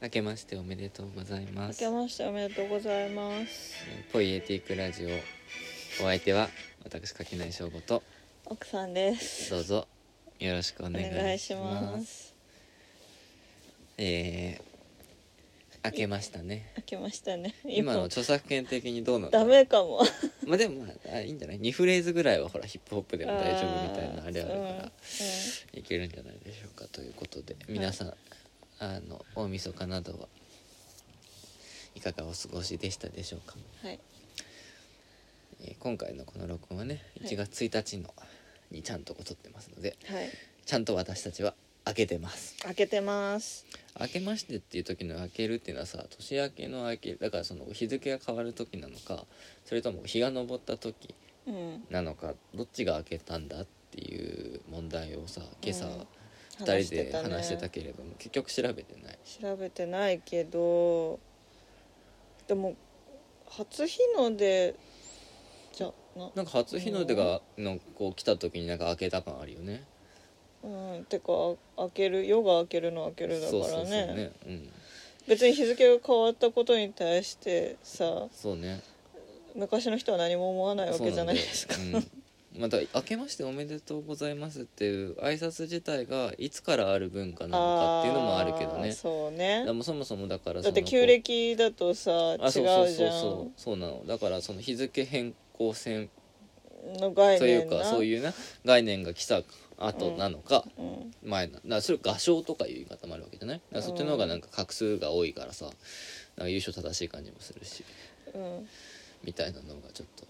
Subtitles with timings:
[0.00, 1.82] 明けましておめでとうございます。
[1.82, 3.74] 明けましておめでとうございます。
[4.12, 5.08] ポイエティックラジオ
[6.04, 6.48] お相手は
[6.84, 8.04] 私柿内翔吾と。
[8.46, 9.50] 奥さんです。
[9.50, 9.88] どうぞ
[10.38, 11.84] よろしくおお願願いしいします。
[11.98, 12.34] ます
[13.98, 16.72] えー、明けましたね。
[16.76, 17.56] 明けましたね。
[17.64, 19.30] 今の著作権的にどうなの？
[19.32, 20.02] ダメかも。
[20.46, 24.54] まあでもまああいいんじゃない？2フレーズぐらいはほらヒップホップでも大丈夫みたいなあれあるか
[24.84, 24.92] ら。
[25.74, 26.86] いけるんじゃないでしょうか。
[26.92, 28.14] ということで皆さん、
[28.80, 30.28] あの大晦日などは
[31.94, 34.00] いかがお過ごしでしたでしょうか、うんはい。
[35.62, 37.32] えー今回のこの録音はねはい。
[37.32, 38.14] 1月1日の
[38.70, 40.30] にちゃんと撮ってますのではい。
[40.64, 41.54] ちゃんと私たちは
[41.84, 42.56] 開けてます。
[42.62, 43.66] 開けてます。
[43.98, 49.24] 開けましてっていう時の開けるっていうのはさ年明けの開けだからその日付が変わる時なのか
[49.64, 51.14] それとも日が昇った時
[51.46, 51.84] うん。
[51.90, 56.06] なのかどっちが開けたんだっていう問題をさ今朝うん
[56.60, 61.18] 2人でね話してたけれども、結局調べてない調べてないけど
[62.46, 62.74] でも
[63.46, 64.74] 初日の出
[65.72, 69.84] じゃななんか初日の出がのこう来た時になんか開けた感あるよね。
[70.64, 71.26] うんてか
[71.76, 74.32] 開ける夜が開けるのは開けるだからね。
[75.28, 78.80] 別に日付が変わったことに対してさそうね。
[79.54, 81.74] 昔の人は何も思わないわけじゃないですか。
[81.76, 82.10] うん、
[82.58, 88.92] また「明けましておめでとうございます」っていう挨拶自体がいつからある文化なのかっていうのもあるけどね。
[88.92, 89.64] そうね。
[89.64, 93.44] でもそもそもだからだって旧暦だとさ違うあそうそうじゃそうそう。
[93.46, 94.04] んそうなの。
[94.06, 96.10] だからその日付変更線
[96.98, 98.32] の概というかそういうな
[98.64, 99.42] 概念が来た
[99.76, 103.60] 後なのか、うん前なそれ画商とかいう言い方もあるわけじゃない？
[103.82, 105.74] そっちの方がなんか画数が多いからさなん
[106.46, 107.84] か優勝正しい感じもするし
[108.34, 108.68] うん。
[109.24, 110.26] みたいなのがちょっと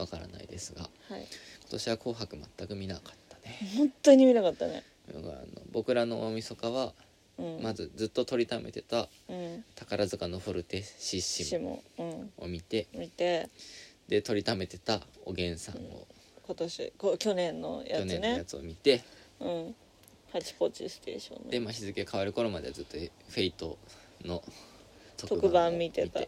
[0.00, 0.82] わからないですが。
[0.82, 1.20] はい。
[1.20, 1.26] 今
[1.66, 3.58] 年は「紅白」全く見なかったね。
[3.76, 4.82] 本当に見なかったね。
[5.08, 5.32] あの
[5.70, 6.94] 僕らの大晦日は
[7.38, 7.62] うん。
[7.62, 9.64] まずずっと撮りためてたうん。
[9.74, 11.82] 宝塚のフォルテシッシしモ。
[12.38, 13.48] を見て見て。
[14.08, 16.06] で撮りためてたおげんさんを
[16.46, 19.02] 今年こ去年のやつ去年のやねつを見て
[19.40, 19.74] うん。
[20.32, 23.78] ハチポチステーションで、のまあ、日付変わる頃まではずっとフェイト
[24.24, 24.42] の
[25.16, 26.20] 特番見てた。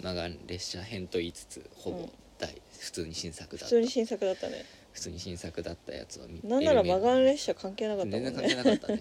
[0.00, 2.10] マガン列車編と言いつつほぼうん。
[2.38, 3.64] 大、普通に新作だった。
[3.64, 4.64] 普通に新作だったね
[4.96, 9.00] 普通に新作だったやつを見てなんならマガン列車関係なかったもん全然関ね係なかったね。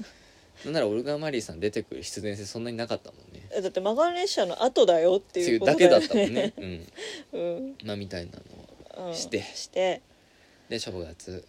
[0.64, 3.46] なんならオルガ・マリーさん出てくる必然性そんなになかったもんね。
[3.52, 6.32] えだってマガン列車の後だよっていいううだけだことだよった
[6.62, 6.86] もんね。
[7.34, 7.38] うん。
[7.38, 7.76] うん。
[7.84, 8.38] まあみたいな
[8.96, 9.14] のをうん。
[9.14, 9.42] して。
[9.54, 10.00] して
[10.70, 11.44] で正月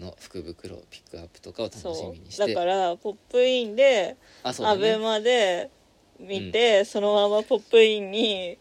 [0.00, 2.42] の福袋ピックアップとかを楽しそみにして。
[2.42, 2.48] う。
[2.48, 4.78] だからポップインであそうだね。
[4.90, 5.70] アベマで
[6.18, 8.58] 見て、そのままポップインに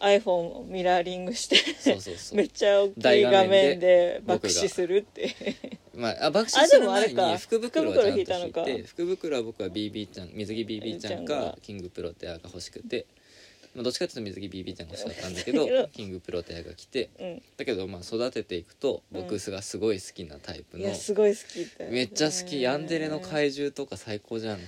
[0.00, 2.36] iPhone をミラーリングしてそうそうそう。
[2.36, 5.34] めっちゃ大きい画面で爆死するって。
[5.94, 13.06] まあ、あ爆死する前に福袋をちゃんと引い福袋引いたのて福袋は僕は BB ちゃん水着 BB ちゃんかキングプロテアが欲しくて、
[13.74, 17.10] まあ、どっちかっていうと水着 BB ちゃんが欲しかったんだけどキングプロテアが来て。
[17.18, 17.42] うん。
[17.56, 19.22] だけどまあ育てていくとうん。
[19.22, 22.62] 僕がすごい好きなタイプの、いやすごい好きめっちゃ好き。
[22.62, 24.60] ヤンデレの怪獣とか最高じゃんっ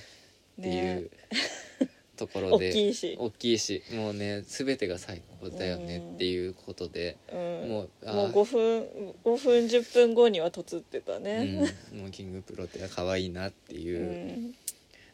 [0.61, 1.03] ていう。
[1.03, 3.17] ねところで大きいし。
[3.19, 7.69] 大きいしもうね全てが最高だよねっていうことで、うん。
[7.69, 8.15] もうあー。
[8.15, 11.67] もう5分5分10分後にはとつってたね。
[11.93, 14.55] うん、もうキングプロテア可愛いなってういうん。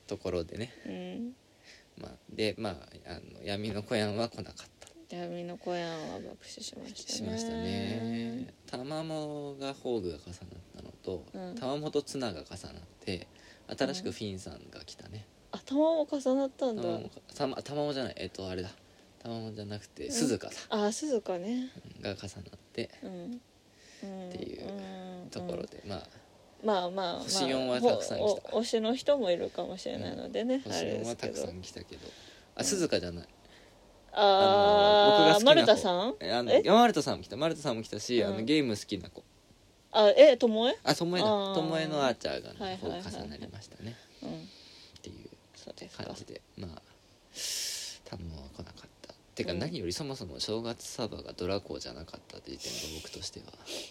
[0.09, 1.33] ところでね、うん。
[2.03, 2.72] まあ、でまあ
[3.06, 4.55] あの闇の小屋は来なかっ
[5.09, 5.16] た。
[5.16, 5.97] 闇の小屋は
[6.28, 7.16] 爆死しましたね。
[7.16, 8.53] しましたね。
[8.66, 10.37] 玉もが宝具が重なっ
[10.77, 11.55] たのと、うん。
[11.55, 13.28] 玉もと綱が重なって
[13.69, 16.83] 新しくフィンさんが来たね、頭も重なったんだ。
[16.83, 18.71] 玉も玉玉もじゃないえっとあれだ。
[19.22, 21.71] 玉もじゃなくて鈴鹿だ、あ鈴鹿ね。
[22.01, 23.10] が重なってうん。
[24.03, 24.28] うん。
[24.28, 25.31] っていううん。
[25.31, 26.03] ところで、まあ
[26.65, 28.27] まあまあ、まあ、星4はたくさん来た。
[28.54, 31.33] おお推しの人もいるかもしれないのでね、あ星4れですけど。
[31.33, 32.09] はたくさん来たけど。
[32.54, 33.28] あ鈴鹿じゃない。
[34.13, 35.45] あああの僕が好きな子。
[35.45, 36.15] マルタさん？
[36.21, 36.63] えあのえ？
[36.63, 37.37] マルタさんも来た。
[37.37, 39.22] マルタさんも来たし、あのうんゲーム好きな子。
[39.93, 41.27] あえともえあともえだ。
[41.27, 41.54] あー。
[41.54, 43.03] ともえのアーチャーが、ねはいはいはいはい。
[43.03, 43.97] こう重なりましたね。
[44.22, 44.48] うん
[45.72, 46.83] 感じでまあ
[48.04, 49.15] 多分もう来なかった。
[49.34, 49.59] てかうん。
[49.59, 53.47] 何よりそもそも正月サバがドラコじゃなかったっていう点が僕としては。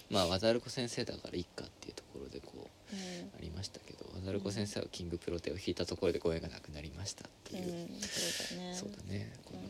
[0.09, 3.27] まあ渡る子先生だからいっかっていうところでこううん。
[3.37, 8.73] ありましたけど渡る子先生はキングプロテを引いたところでご縁がなくなりましたっていう、うんそうだね。
[8.73, 9.33] そうだね。
[9.45, 9.65] この、うん。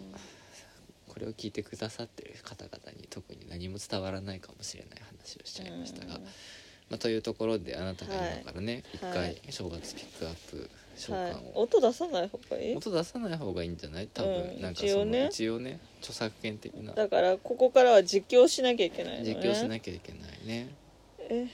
[1.08, 6.24] これを聞いてくださってる方々に特に何も伝わらないかもしれない話をしちゃいましたが、うん。
[6.24, 9.14] まあ、というところであなたが今からね一、はい。
[9.14, 11.32] 回正月ピックアップ召はい。
[11.34, 12.76] 喚を、音出さない方がいい？
[12.76, 14.08] 音出さない方がいいんじゃない？
[14.14, 15.28] 多分、うんなんかその一応ね。
[15.32, 16.94] 一応ね著作権的な。
[16.94, 19.36] だからここからは実況しなきゃいけないのね。
[19.36, 20.70] 実況しなきゃいけないね。
[21.30, 21.48] え？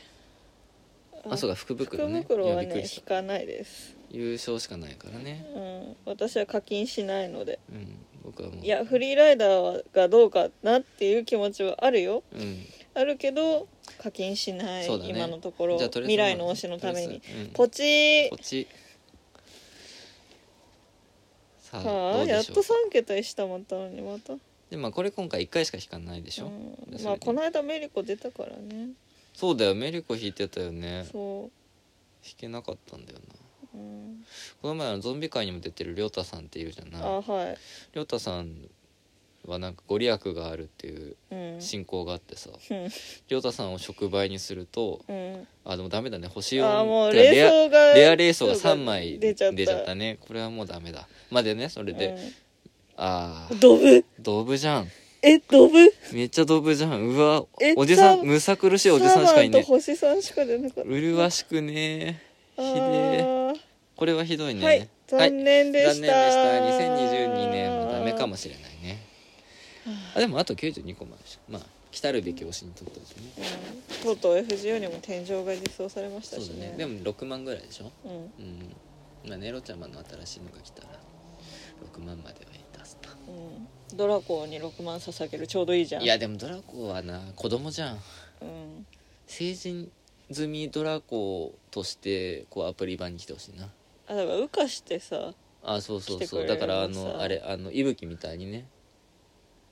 [1.29, 2.21] あそうか福袋ね。
[2.21, 3.95] 福袋はね引かないです。
[4.09, 5.45] 優勝しかないからね。
[5.55, 7.59] うん、私は課金しないので。
[7.71, 7.97] うん。
[8.23, 8.65] 僕はもう。
[8.65, 12.23] いやフリーライダーがどうかなっていう気持ちはあるよ。
[12.33, 12.65] うん。
[12.93, 13.67] あるけど
[13.99, 15.07] 課金しない、ね。
[15.07, 17.21] 今のところじゃあとりあえず未来の推しのために。
[17.43, 17.47] うん。
[17.53, 18.67] ポチこっち
[21.79, 24.33] さあはどあやっとうでしょうか？3桁にしたまったのにまた。
[24.69, 26.75] でまあこれ今回1回しか引かないでしょ、うん。
[26.75, 27.03] でそれで。
[27.05, 28.89] まあこの間メリコ出たからね。
[29.33, 31.07] そうだよメリコ引いてたよね。
[31.11, 31.49] そ
[32.23, 33.35] 引けなかったんだよな。
[33.73, 34.25] う、うん、
[34.61, 37.01] この前のゾンビ界にも出てるりょうたさんっているじゃない？
[37.01, 37.57] あはい。
[37.93, 38.69] りょうたさん
[39.45, 41.61] はなんかご利益があるっていううん。
[41.61, 42.49] 信仰があってさ。
[42.51, 42.89] うん。
[43.29, 45.47] りょうたさんを触媒にするとうん。
[45.65, 46.27] あでもダメだね。
[46.27, 52.17] 星あーもうてかレア冷蔵がレアレースが3枚出ちゃったねこれはもうダメだまあでねそれで、
[52.97, 54.87] ああうんドブドブじゃん
[55.23, 62.21] えドブめっちゃドブじゃんうわえおじさんサむさ苦しいおじさんしかいサーマンとね星さんしか出なかった麗しくね
[62.55, 63.53] ひで
[63.95, 68.70] これはひどいねはい残念でした、残念でした2022年はダメかもしれないね
[70.15, 71.39] あでもあと92個もあるし。
[71.49, 71.61] まあ
[71.91, 73.49] 来たるべき推しにとっておいてね。
[74.01, 76.69] うんとうとう FGO にも天井が実装されましたそうだしね。
[76.71, 77.91] ねでも6万ぐらいでしょ？
[78.05, 78.11] うん。
[78.11, 78.75] うん。
[79.27, 80.87] まあネロちゃまの新しいのが来たら
[81.93, 86.01] 6万までは出すなうん、ドラコに6万捧げるちょうどいいじゃん。
[86.01, 87.99] いやでもドラコはな子供じゃん。
[88.41, 88.85] うん。
[89.27, 89.91] 成人
[90.31, 93.69] 済みドラコとしてこうアプリ版に来てほしいな。
[94.07, 95.33] あだから羽化してさ
[95.63, 96.47] あそうそうそう。
[96.47, 98.65] だからあのあれあの息吹みたいにね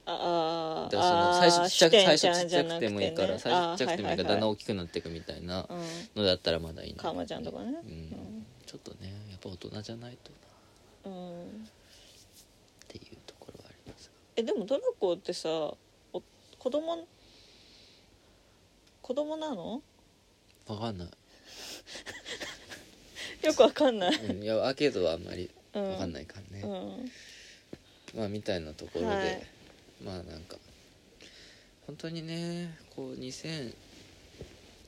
[0.05, 5.67] ああだからその最初ちっちゃく最初ちっちゃくてもいいから最初ちっちゃくてもいいからだんだんあ大きくなっていくみたいな
[6.15, 7.91] のだったらまだいいんだけどカーマちゃんとかねうん。
[8.39, 10.31] んちょっとねやっぱ大人じゃないと
[11.09, 11.11] な。
[11.11, 11.43] うん、うん、っ
[12.87, 14.11] ていうところはあります。
[14.35, 15.77] えでもドラコってさお
[16.57, 17.07] 子供
[19.01, 19.81] 子供なの？
[20.67, 21.07] がわかんない、
[23.45, 27.11] よくわかんない、うん、いやアーケードはあんまりうん、わかんないからね、うん。
[28.19, 29.43] まあみたいなところで、はい
[30.03, 30.57] まあなんか
[31.87, 33.73] 本当にねこう2000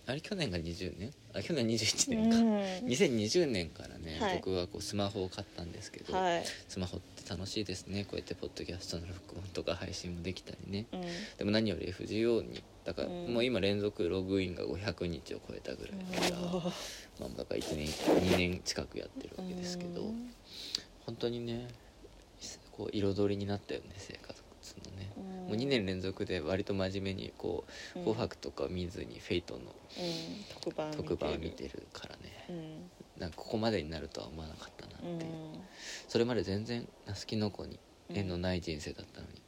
[0.07, 2.57] あれ去年が20年あ去年21年か、うん。
[2.87, 4.35] 2020年からね、はい。
[4.37, 8.03] 僕はこうスマホを買ったんですけど、はい、スマホって楽しいですね。
[8.03, 10.87] こうやってポッドキャストの録音とか配信もできたりね。
[10.91, 11.01] うん。
[11.37, 13.33] でも何より FGO にだからうん。
[13.33, 16.51] もう今連続ログインが500日を超えたぐらいだから、うん。
[16.53, 16.61] ま
[17.27, 20.33] あ、だから1年2年近くやってるわけですけど、うん。
[21.05, 21.67] 本当にね
[22.71, 24.40] こう彩りになったよね生活
[24.79, 25.11] のね、
[25.47, 30.45] もう2年連続で割と真面目にこう「紅白」とか見ずに「フェイトのうん。
[30.61, 32.45] 特番特番を見るてるからね。
[32.49, 32.91] うん。
[33.17, 35.61] なんかここまでになるとは思わなかったなっていう、うん。
[36.07, 37.79] それまで全然那須きの子に
[38.09, 39.41] うん縁のない人生だったのに、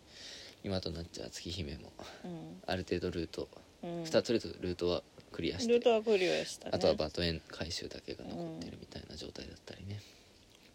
[0.64, 1.92] 今となっちゃ月姫も
[2.24, 2.62] うん。
[2.66, 3.50] ある程度ルート、
[3.84, 4.04] うん。
[4.04, 6.72] 2つルートルートはクリアしてルートはクリアしたね。
[6.74, 10.00] あとはバトエン回収だけが残ってるみたいな状態だったりね、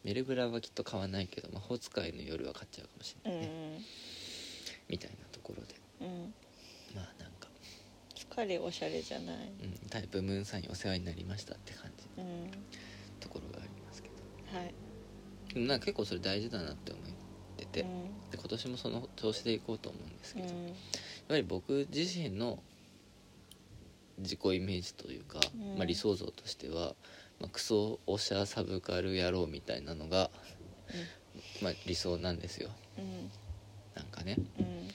[0.04, 3.84] メルブラはきっと買わないけど魔法使いの夜は買っちゃうかもしれうないね、ん
[4.88, 5.74] みたいなところで。
[6.00, 6.34] うん。
[6.94, 7.48] まあなんか、
[8.16, 9.36] すっかりおしゃれじゃない。
[9.36, 12.22] うん、タイプムーンさんにお世話になりましたって感じ。
[12.22, 12.50] のうん。
[13.20, 14.58] ところがありますけど。
[14.58, 14.74] はい。
[15.54, 17.04] でもなんか結構それ大事だなって思っ
[17.56, 18.02] てて、うん。
[18.30, 20.74] で今年もその調子でいこうと思うんですけど、やっうん。
[21.28, 22.62] ぱり僕自身の
[24.18, 25.76] 自己イメージというか、うん。
[25.76, 26.94] まあ、理想像としては、
[27.40, 30.30] まあ、クソおしゃサブカル野郎みたいなのが、
[31.62, 32.70] まあ、理想なんですよ。
[32.98, 33.30] うん
[33.98, 34.88] なんかねうん。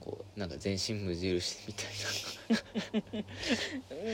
[0.00, 1.86] こうなんか全身無印みたい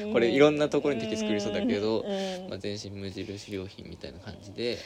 [0.02, 0.12] うんな。
[0.14, 2.48] これいろんなところに敵作りそうだけどうん。
[2.48, 4.78] まあ全身無印良品みたいな感じで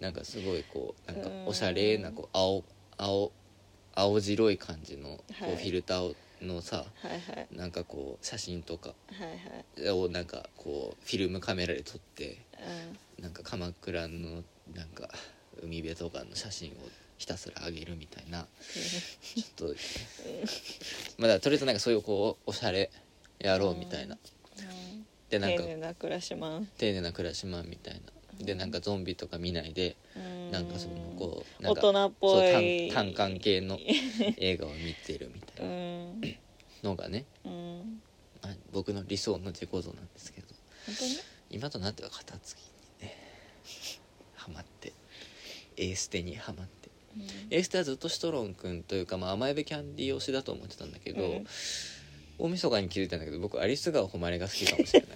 [0.00, 1.46] なんかすごいこうなんかうん。
[1.46, 2.64] おしゃれなこう青
[2.98, 3.32] 青
[3.94, 5.56] 青白い感じのこうはい。
[5.56, 7.46] フィルターのさはいはい。
[7.52, 8.94] なんかこう写真とか
[9.78, 12.38] をなんかこうフィルムカメラで撮って
[13.18, 13.22] うん。
[13.22, 14.42] なんか鎌倉の
[14.74, 15.08] なんか
[15.62, 16.74] 海辺とかの写真を
[17.22, 18.46] ひたすら上げるみたいな。
[19.34, 19.74] ちょっと
[21.18, 22.90] まあだとりあえずなんかそういうこうおしゃれ
[23.38, 24.16] やろうみたいな。
[24.16, 28.44] うんでなんか丁寧な暮らしマン丁寧な暮らしマンみたいな。
[28.44, 29.96] でなんかゾンビとか見ないで
[30.50, 32.90] なんかそのこう大か人っぽい。
[32.92, 33.78] 単単管系の
[34.36, 36.20] 映画を見てるみたういん。
[36.20, 36.28] な
[36.82, 37.24] のがね、
[38.72, 40.48] 僕の理想の自己像なんですけど。
[41.50, 42.64] 今となっては片付き
[43.02, 43.16] にね
[44.34, 44.92] ハマって
[45.76, 46.81] エーステにハマって
[47.50, 51.46] エーステはずっとシトロン君というか、まあ、甘エビキャンディー推しだと思ってたんだけど、うん。
[52.38, 55.08] 大晦日に気づいたんだけど僕アリス川誉れが好きかもしれない。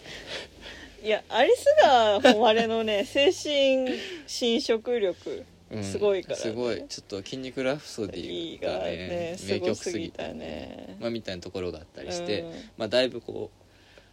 [1.04, 5.84] いやアリスが誉れのね 精神侵食力うん。
[5.84, 6.42] すごいからね。
[6.42, 6.84] すごい。
[6.88, 10.34] ちょっと「筋肉ラプソディ」ががねねすご名曲すぎてね。
[10.34, 10.96] ね。
[11.00, 12.50] まあ、みたいなところがあったりして、うん。
[12.76, 13.65] まあ、だいぶこう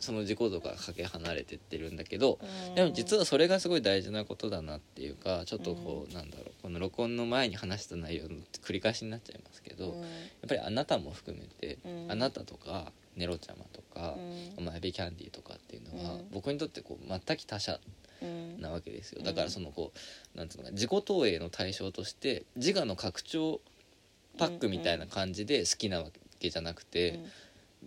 [0.03, 2.75] その自己像からかけ離れてってるんだけどうん。
[2.75, 10.01] でも実はそれがすごい大事なことだなっていうかちょっとこう、なんだろうこの録音の前に話した内容の繰り返しになっちゃいますけど、うん。
[10.01, 10.10] やっ
[10.48, 12.12] ぱりあなたも含めて、うん。
[12.12, 14.53] あなたとかネロちゃまとか、うん。
[14.57, 16.27] お前ベキャンディーとかっていうのは、うん。
[16.31, 17.79] 僕にとってこう全く他者
[18.22, 18.62] うん。
[18.62, 19.19] なわけですよ。
[19.19, 19.25] うん。
[19.25, 19.91] だからそのこ
[20.36, 23.62] うなんていうのかな自己投影の対象として自我の拡張
[24.38, 26.05] パックみたいな感じで好きなわ
[26.39, 27.19] けじゃなくて、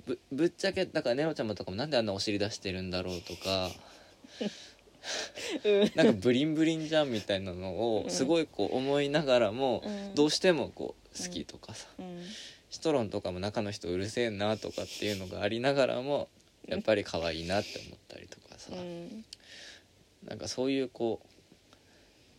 [0.07, 3.71] ぶぶっちゃけだからネロちゃまとかもなんであんなお尻出してるんだろうとか。
[5.65, 5.91] うん。
[5.95, 8.11] なんかブリンブリンじゃんみたいなのをうん。
[8.11, 10.15] すごいこう思いながらもうん。
[10.15, 12.23] どうしてもこう好きとかさうん。
[12.71, 16.29] シトロンとかも中の人うるせえなとかっていうのがありながらも
[16.67, 18.73] やっぱり可愛いなって思ったりとかさ。
[18.73, 19.25] うん。
[20.29, 21.21] なんかそういうこ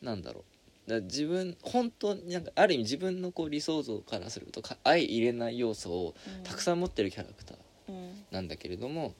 [0.01, 0.43] うなんだろう
[0.87, 7.57] だ自分本当になんかある意味自分のこう理想像からするとか相入れない要素をたくさん持ってるキャラクター
[7.89, 9.13] うんなんだけれども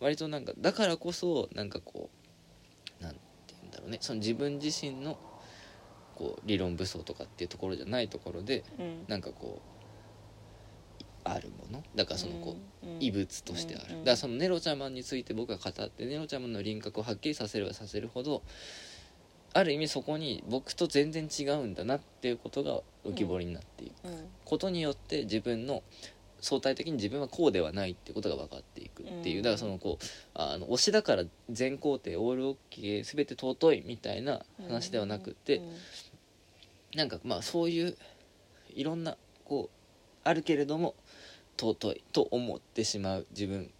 [0.00, 2.08] 割となんかだからこそなんかこ
[3.00, 3.98] うなんて言うんだろうね。
[4.00, 5.18] その自分自身の
[6.16, 9.04] こう理論武装とかっていうところじゃないところでうん。
[9.08, 9.70] なんかこう
[11.24, 11.82] あるもの。
[11.94, 12.96] だからそのこう、うん。
[13.00, 13.98] 異物としてある、うん。
[14.00, 18.42] だからそのネロちゃまについて僕が語ってネロちゃまの輪郭をはっきりさせればさせるほど
[19.52, 24.08] ある意味そこに僕と全然違うんだなっていうことが浮き彫りになっていく。
[24.08, 24.28] うん。
[24.44, 25.82] ことによって自分の
[26.40, 29.42] 相対的に自分はこうではないってことが分かっていくっていう、うん。
[29.42, 30.04] だからそのこう
[30.34, 35.74] あの推しだから全肯定オールオッケー全て尊いみたいな話ではなくて、うん。
[36.94, 37.96] なんかまあそういう
[38.74, 39.80] いろんなこう
[40.22, 40.94] あるけれども
[41.56, 43.70] 尊いと思ってしまう自分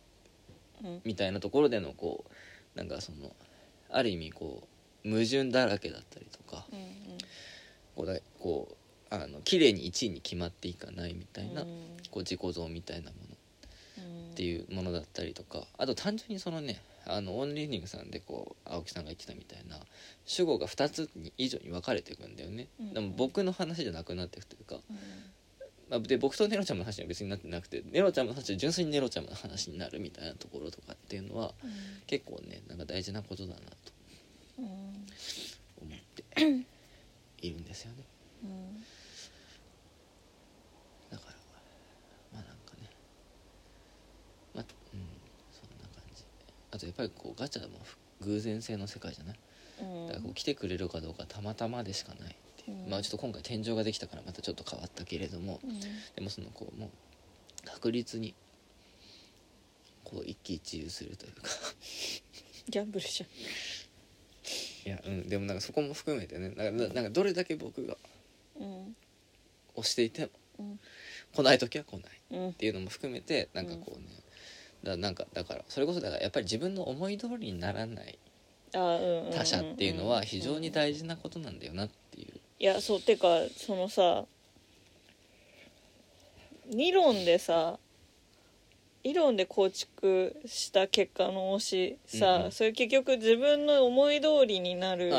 [0.82, 3.34] うんみたいなところでのこうなんかその
[3.90, 4.66] ある意味こう
[5.04, 7.18] 矛盾だらけだったりとかうん
[7.96, 11.68] こうだこうあの綺麗に1位に決まっていかないみたいな、うん。
[12.10, 14.30] こう自己像みたいなものうん。
[14.30, 19.76] っていうものだったりとかあと単純にそのねあのオンリーニングさんでこう青木さんが言ってたみたいな
[20.24, 22.94] 主語が2つに以上に分かれていくんだよね、うん。
[22.94, 24.96] でも僕の話じゃなくなっていくというか、うん。
[25.90, 31.52] まあ、で僕とネロちゃんの話には別になってなくてネロちゃんの話は純粋にネロちゃんの話になるみたいなところとかっていうのは
[32.06, 33.64] 結構ねなんか大事なことだなと。
[33.64, 33.99] うん
[34.66, 36.24] 思って
[37.42, 38.04] いるんですよね。
[38.44, 38.84] うん
[41.10, 41.32] だから
[42.32, 42.88] まあなんかね。
[44.54, 44.64] まあ
[44.94, 45.00] うん
[45.52, 46.24] そんな感じ。
[46.70, 47.78] あとやっぱりこうガチャも
[48.20, 49.36] 偶然性の世界じゃない？
[49.82, 50.06] うん。
[50.06, 52.90] だからこう来てくれるかどうかたまたまでしかないっていう、うん。
[52.90, 55.80] まあちょっと今回天井ができたからまたちょっと変わったけれどもうん。
[55.80, 55.86] で
[56.20, 56.90] もそのこうもう
[57.66, 58.34] 確実に
[60.04, 61.42] こう一喜一憂するというか。
[62.68, 63.24] ギャンブルじ
[64.84, 68.96] いやうんでもなんかそこも含めてねなんかななんかどれだけ僕がゃんうん。
[69.76, 70.80] 推していてもうん。
[71.34, 74.06] 来ない時は来ないっうんていうのも含めてなんかこうね、
[74.82, 78.18] だなんかだからそれこそだからやっぱり自分の思い通りにならない
[78.74, 84.24] あうんうん他者っていうのは非常に大事なことなんだよなっていう、いやそうてかそのさ
[86.72, 87.78] 理論でさ
[89.02, 92.52] 理論で構築した結果の推しさ、うんうん。
[92.52, 95.12] それ結局自分の思い通りになる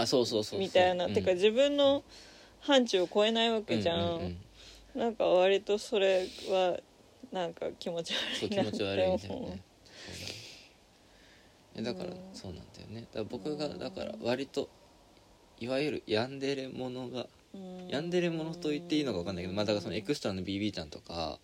[0.58, 1.14] みたいな、うん。
[1.14, 2.04] てか自分の
[2.60, 4.36] 範疇を超えないわけじゃん,、うう
[4.96, 5.00] うん。
[5.02, 6.80] なんか割とそれは
[7.32, 9.64] なんか気持ち悪いなって持ち悪いんだよ思うね
[11.82, 13.02] だからうんそうなんだよね。
[13.02, 14.70] だから僕がだから割と
[15.58, 17.88] いわゆるヤンデレものがうん。
[17.90, 21.40] ヤンデレものと言っていいのか分かんないけどまあだからそのエクストラの BB ちゃんとか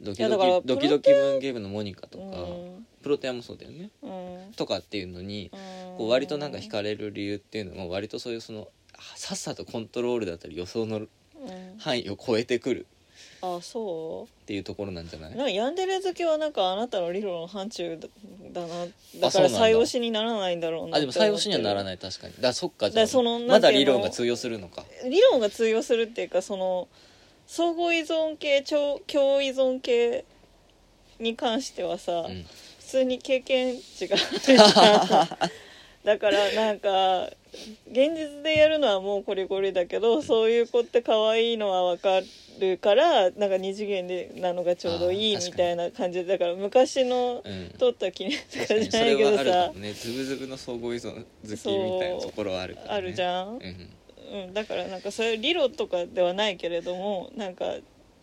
[0.00, 3.90] ドキドキドキドキムーンゲームのモニカとかうんプロテアもそうだよね。
[4.02, 4.06] う
[4.50, 4.52] ん。
[4.54, 5.96] とかっていうのにうん。
[5.98, 8.68] こう割となんか惹かれる理由っていうのも割とそういうその
[9.16, 11.06] さっさとコントロールだったり予想のうん。
[11.78, 12.86] 範囲を超えてくる。
[13.42, 15.32] あそっていうところなんじゃない？
[15.32, 18.08] うなんかヤンデレ好きはなんかあなたの理論の範疇だ
[18.52, 19.58] だなだからそうなんだ。
[19.58, 22.34] 再押しにならないんだろうなあでも再押しにはならいない確かに。
[22.40, 22.90] だそっか。
[22.90, 23.06] じゃあ
[23.48, 24.84] まだ理論が通用するのか。
[25.08, 26.88] 理論が通用するっていうかその
[27.50, 30.24] 相互依存系超共依存系
[31.18, 32.44] に関してはさ、うん。
[32.78, 34.16] 普通に経験値が
[36.04, 37.28] だからなんか
[37.90, 42.20] 現実でやるのはもうこれこれだけどそういう子って可愛いのは分か
[42.60, 46.24] るからなんか二次元でなのがちょうどいいみたいな感じ。
[46.24, 47.74] でだから昔のうん。
[47.78, 49.34] 撮った記念と確かじゃないけどさ。
[49.34, 49.92] はあるかもね。
[49.92, 51.56] ズブズブの総合依存好きみ
[51.98, 53.90] たいなところはあるから、ね、あるじゃん、うん
[54.30, 57.64] うん、だからなんかそれ理論とかではないけれどもなんか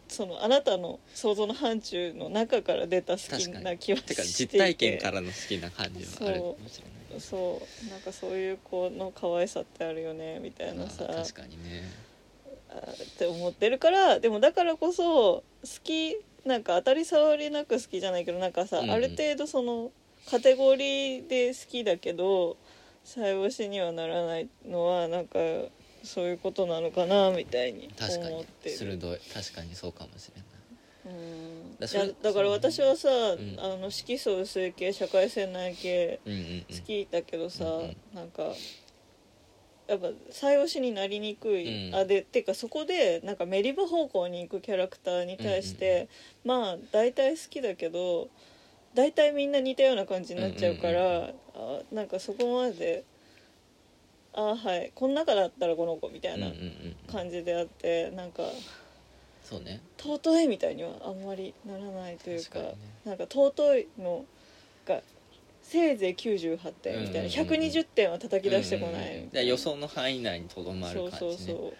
[0.08, 4.16] そのあなたの想像の範疇の中から出た好きな気はしてて。
[4.16, 7.22] かいて実体験からの好きな感じはあるかもしれない。
[7.22, 7.90] そう。
[7.90, 11.06] なんかそういう子の可愛さってあるよねみたいなさ。
[11.08, 11.84] 確かにね。
[12.70, 15.44] って思ってるからでもだからこそ好
[15.84, 18.84] きなんか当たり障りなく好きじゃないけどなんかさ、うん。
[18.86, 19.92] うんある程度その
[20.30, 22.58] カテゴリーで好きだけど
[23.04, 25.40] 再押しにはならないのはなんか
[26.08, 28.34] そういうことなのかなみたいに確かに。
[28.34, 28.76] 思ってる。
[28.78, 29.20] 鋭い。
[29.34, 30.48] 確かにそうかもしれない
[31.06, 31.78] うん。
[31.80, 33.12] だそれいやだから私はさ、ん。
[33.60, 36.78] あの色素薄い系社会性内系うんうんうん。
[36.78, 37.96] 好きだけどさ、うんうん。
[38.14, 38.44] なんか
[39.88, 41.96] やっぱ再押しになりにくい、うん。
[41.96, 46.10] あでっていうかそこでなんかメリブ方向に行くキャラクターに対して、
[46.44, 48.28] まあ大体好きだけど
[48.94, 53.04] 大体みんな似たような感じになっちゃうから、あなんかそこまで
[54.40, 54.92] あはい。
[54.94, 58.44] この中だったらこの子みたいなうんうんうん感じであってなんか
[59.44, 59.82] そうね。
[59.98, 62.76] 尊いみたいにはあんまりならないというかね。
[63.06, 64.26] なんか尊いの
[64.86, 65.02] が
[65.64, 69.48] せいぜい98点みたいな、うんうんうん120点は叩き出してこないうんうんうん。
[69.48, 71.32] 予想の範囲内にとどまるそう感じね。
[71.32, 71.74] そうそう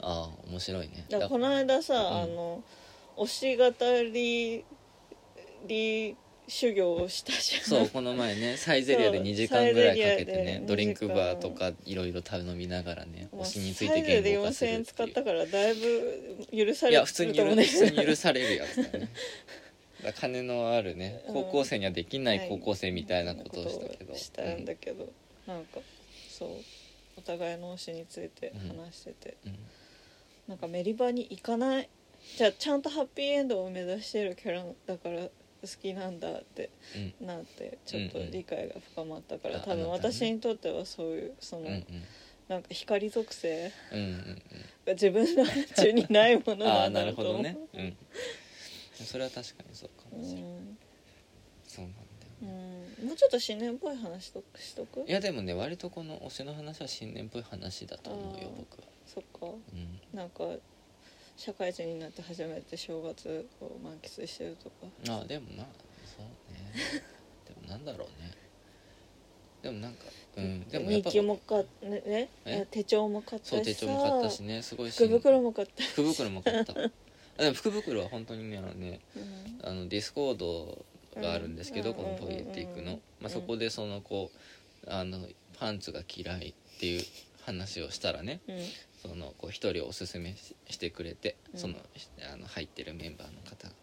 [0.00, 1.06] ああ面白いね。
[1.08, 2.64] だこの間さ、うんあの
[3.16, 3.64] 推し語
[4.12, 4.64] り
[5.68, 7.62] り修行をしたじゃん。
[7.62, 14.94] そうこの前ねサイゼリアでそう2時間ぐらいかけてねドリンクバーとかいろいろ食べ飲みながらねまあ推しについて言語化す4000円るっていう。
[14.94, 17.44] 使ったからだいぶ許されいや普通に許
[18.16, 19.08] されるやつだね。
[20.12, 21.34] 金のあるね うん。
[21.34, 25.10] 高校生にはできない高校生みたいなことをしたけど、ことをしたんだけど、
[25.46, 25.80] なんか
[26.28, 26.50] そう
[27.16, 29.58] お互いの推しについて話してて、うんうん。
[30.48, 31.88] なんかメリバに行かない。
[32.36, 35.28] じゃあちゃんとハッピーエンドを目指してるキャラだから
[35.66, 36.70] 好きなんだって
[37.20, 37.26] うん。
[37.26, 41.70] なってちょっと理解が深まったから、多分私にとってはそういうその、
[42.48, 43.72] なんか光属性
[44.86, 47.56] が自分の範疇にないものなんだなるほどと思うね。
[47.74, 47.96] うん。
[49.06, 50.78] それは確かにそうかうもしれない、ん。
[51.66, 52.04] そうなんだよ
[53.00, 53.06] うん。
[53.08, 55.00] もうちょっと新年っぽい話としとく？
[55.08, 58.86] いやでもね割とこの推しの話は新年っぽい話だと思うよ僕は。
[59.06, 59.46] そっか。
[59.72, 60.00] うん。
[60.12, 60.44] なんか
[61.36, 64.86] 社会人になって初めて正月を満喫してるとか。
[65.08, 65.66] ああでもまあ
[66.04, 67.02] そうね。
[67.46, 68.30] でもなんだろうね。
[69.62, 70.04] でもなんか
[70.36, 72.28] うんでもやっぱ日記も買ったね？
[72.44, 72.66] え？
[72.70, 73.56] 手帳も買ったしさ。
[73.56, 76.72] そう手帳も買ったしねすごいし福袋も買った、福袋も買った。
[76.72, 79.60] あでも福袋は本当にねあのねうん。
[79.62, 80.84] あのディスコード
[81.16, 83.00] があるんですけど、うんこのポイエティックの、うん。
[83.20, 84.30] まあ、そこでそのこ
[84.86, 85.26] うあの
[85.58, 87.04] パンツが嫌いっていう
[87.42, 88.56] 話をしたらねうん
[89.06, 91.60] そのこう一人おすすめししてくれて、うん。
[91.60, 91.74] その
[92.32, 93.74] あの入ってるメンバーの方が。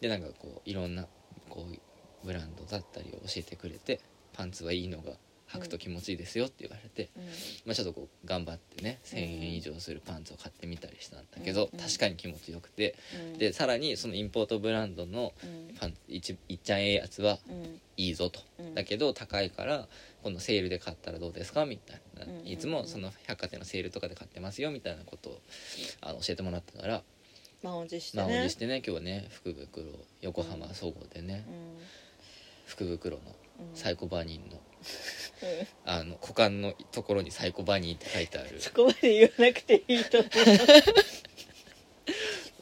[0.00, 1.06] でなんかこういろんな
[1.48, 4.00] こうブランドだったりを教えてくれて
[4.32, 5.12] パンツはいいのが
[5.52, 7.22] 履くと気持ちいいですよって言われて、うん。
[7.66, 11.78] まあ、ちょっとこう頑張ってね1,000円以上するパンツを買ってみたりしたんだけど、うん。
[11.78, 12.96] 確かに気持ちよくて
[13.32, 13.38] うん。
[13.38, 15.74] でさらにそのインポートブランドのうん。
[15.78, 18.74] パンいちいっちゃんええやつはうんいいぞと、うん。
[18.74, 19.86] だけど高いから
[20.24, 21.66] このセールで買ったらどうですか？
[21.66, 25.38] みたいな、うんいつもその百貨店のセールとかで買ってますよみたいなことを
[26.00, 27.02] あの教えてもらったから。
[27.62, 29.86] 満を持して満をしてね今日はね福袋
[30.22, 31.52] 横浜総合でね、うん。
[32.66, 33.22] 福袋の
[33.60, 33.76] うん。
[33.76, 34.60] サイコバニーのうん。
[35.84, 38.60] あの股間のところにサイコバニーって書いてある。
[38.60, 40.30] そこまで言わなくていいと思う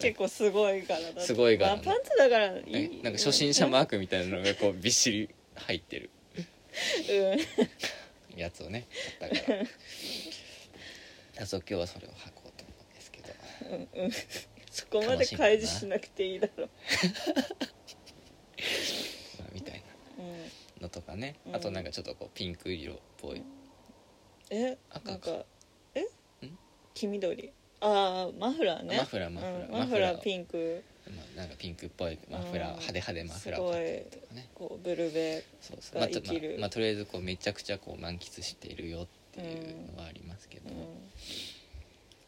[0.01, 6.11] 結構すごい柄だすごい柄まあ、パンツだからいねいなんか初心者マークみたいなのがこうびっしり入ってる
[7.11, 8.39] うん。
[8.39, 8.87] やつをね
[9.21, 9.65] 買ったから。
[11.41, 13.29] だそう今日はそれを履こうと思うんですけど。
[13.71, 14.13] うんうん。
[14.71, 16.71] そこまで開示しなくていいだろう、
[19.39, 19.83] まあみたい
[20.19, 20.49] うん、な
[20.83, 21.37] のとかね。
[21.47, 21.57] うん。
[21.57, 23.43] あとなんかちょっとこうピンク色っぽい。
[24.51, 24.79] え？
[24.91, 25.45] 赤なんか
[25.95, 26.01] え？
[26.03, 26.07] ん？
[26.95, 27.53] 黄緑。
[27.81, 28.97] ああマフラーね。
[28.97, 29.65] マフラーマフラー。
[29.67, 29.73] うん。
[29.73, 30.19] マフラー。
[30.21, 32.81] ピンクまあなんかピンクっぽいマフラーうん。
[32.81, 34.49] 派手派手マフラーを買ったりとかね。
[34.55, 36.01] こうブルベそうそう。
[36.01, 40.71] まあまあまあとりあえずこうめちゃくちゃこう満喫しているよっていうのはありますけど。
[40.71, 40.77] うん。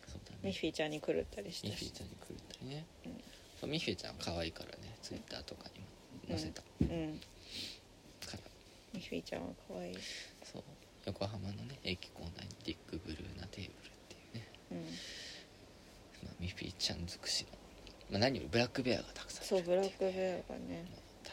[0.06, 0.38] そうだね。
[0.42, 1.70] ミッフィーちゃんに狂ったりしたし。
[1.70, 2.84] ミッフィーちゃんに来るったりね。
[3.06, 3.12] うん。
[3.60, 4.96] そうミッフィーちゃん可愛いからね。
[5.02, 5.80] ツイッターとかに
[6.32, 6.62] も載せた。
[6.80, 7.20] うん。
[8.26, 8.38] から。
[8.92, 9.96] ミッフィーちゃんは可愛い。
[10.42, 10.62] そう。
[11.06, 14.78] 横浜のね駅構内にディックブルーなテーブルっていうね、うん。
[16.24, 17.53] まあ、ミッフィーちゃん尽くしの、
[18.10, 20.84] まあ、何よりブラックベアがたくさんそうブラックベアがね。
[21.24, 21.30] 大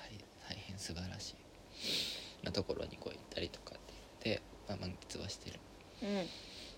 [0.49, 5.59] 大変素晴らしいなところにこう行ったりとかって言って、まあ、満喫はしてる。
[6.03, 6.25] うん。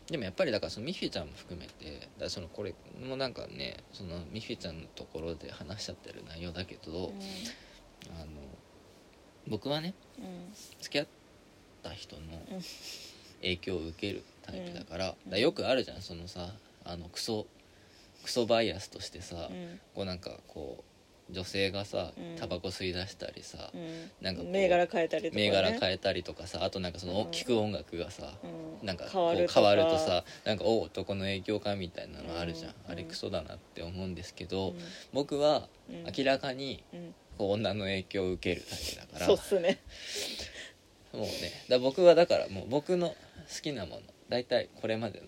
[0.07, 2.75] でもやっぱりだからそのミッフィーちゃんも含めてだそのこれ
[3.07, 7.15] もなんかねそのミッフィーちゃんのところで話しちゃってる内容だけど、うん。
[8.19, 8.31] あの
[9.47, 10.53] 僕はねうん。
[10.81, 11.07] 付き合っ
[11.83, 12.61] た人のうん。
[13.41, 15.31] 影響を受けるタイプだから,、うん。
[15.31, 16.49] だよくあるじゃんそのさ
[16.85, 17.45] あのクソ
[18.23, 19.79] クソバイアスとしてさ、うん。
[19.93, 20.83] こうなんかこ
[21.29, 22.35] う女性がさうん。
[22.37, 24.11] タバコ吸い出したりさ、うん。
[24.21, 27.31] なんかこう銘柄変えたりとか、ね、銘柄変えたりとかさあとなんかそのうん。
[27.31, 28.33] 聴く音楽がさ、
[28.81, 28.87] うん。
[28.87, 29.59] なんかこ変わるとか。
[29.59, 32.91] う変わるとさなんかお男の影響かみたいなのあるじゃん、うん。
[32.91, 34.77] あれクソだなって思うんですけど、うん。
[35.13, 36.03] 僕はうん。
[36.17, 37.15] 明らかにうん。
[37.37, 39.25] こう女の影響を受けるだけだから。
[39.25, 39.79] そうっすね。
[41.13, 41.29] もうね
[41.69, 43.15] だ僕はだからもう僕の好
[43.61, 45.27] きなもの大体これまでの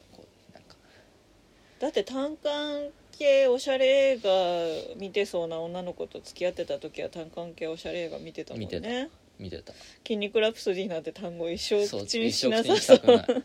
[1.80, 9.74] だって単館系おしゃれ映画見てそうな女の子と付き合ってた時は単館系おしゃれ映画見てたもん見てね見てた。
[10.06, 13.44] 筋肉ラプソディなんて単語一生口にししなさそうたくな い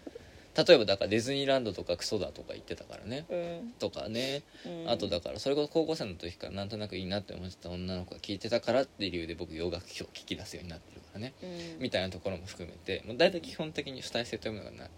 [0.66, 3.24] 例えばだからディズニーランドとかクソだとか言ってたからね。
[3.30, 3.72] うん。
[3.78, 4.42] とかね。
[4.66, 4.90] うん。
[4.90, 11.34] あとだからそれこそ高校生の時からなんとなくいいなって思ってた女の子が聞いてたからっていう理由で僕洋楽表聞き出すようになってるからね。
[11.42, 11.78] うん。
[11.78, 13.02] みたいなところも含めて。
[13.06, 14.90] もう大体基本的に主体性というものがない、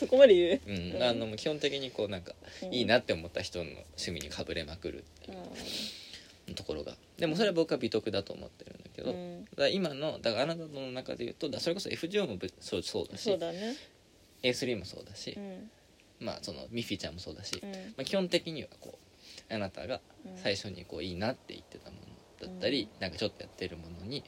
[0.00, 0.60] そこまで言う？
[0.66, 0.96] うん。
[0.96, 2.32] うんあの基本的にこうなんか
[2.62, 2.74] うん。
[2.74, 5.04] いいなって思った人の趣味にかぶれまくる
[6.48, 6.94] うところが。
[7.18, 13.24] でもそれは僕は美徳だと思ってるんだけど、だかんら今のだからあなたの中で言うとだそれこそ FGO もぶそうそうだし。
[13.24, 13.76] そうだね。
[14.42, 15.34] A3 もそうだし。
[15.36, 15.70] う、ん。
[16.18, 17.70] まあそのミッフィーちゃんもそうだし、うん。
[17.70, 18.98] まあ、基本的にはこ
[19.50, 20.36] うあなたがうん。
[20.36, 24.24] 最初にこういいなって言ってたものだったり、なんかちょっとやってるものに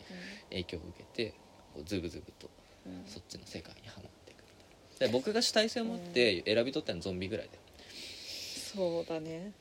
[0.51, 1.35] 影響を受けて
[1.73, 2.51] こうズブズブと
[2.87, 3.05] うん。
[3.07, 4.12] そっちの世界にはまっ
[5.03, 7.61] で僕が主体性を持って選び取ったのはゾンビぐらいだよ
[8.75, 9.53] そうだね。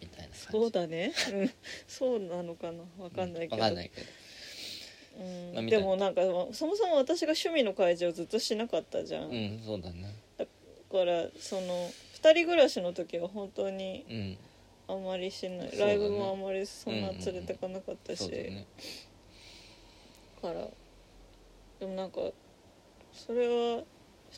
[0.00, 0.40] みたいな感じ。
[0.50, 1.12] そうだね。
[1.32, 1.50] うん。
[1.86, 2.84] そうなのかな。
[2.98, 3.60] わかんないけど。
[3.60, 4.06] わかんないけど。
[5.20, 5.54] うん。
[5.54, 6.22] まあでもなんか
[6.52, 10.14] そもそも私が趣味の開示をずっとしなかったじゃん、だうんそうだね。
[10.38, 11.90] からその
[12.22, 14.38] 2人暮らしの時は本当にうん。
[14.88, 15.92] あんまりしない、そうだね。
[15.92, 18.66] ライブもあんまりそんな連れてかなかったし、そうだね。
[20.40, 20.68] から
[21.80, 22.20] でもなんか
[23.12, 23.82] それは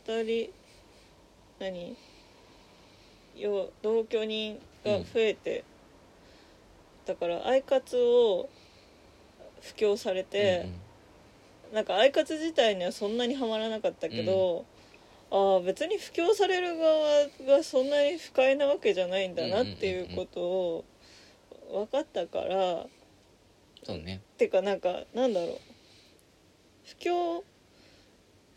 [0.06, 0.50] 2人
[1.58, 1.96] 何？
[3.36, 5.64] 要同居人が増えて、
[7.06, 8.48] だからアイカツを
[9.60, 10.68] 布教されて、
[11.72, 14.64] なんかアイカツ自体にはそんなにはまらなかったけど、
[15.30, 20.84] ああ別に布教される側がそんなに不快なわけじゃないんだなっていうことを
[21.70, 22.86] 分かったから、
[23.84, 24.20] そうね。
[24.36, 25.58] てかなんかなんだろう。
[26.86, 27.44] 布教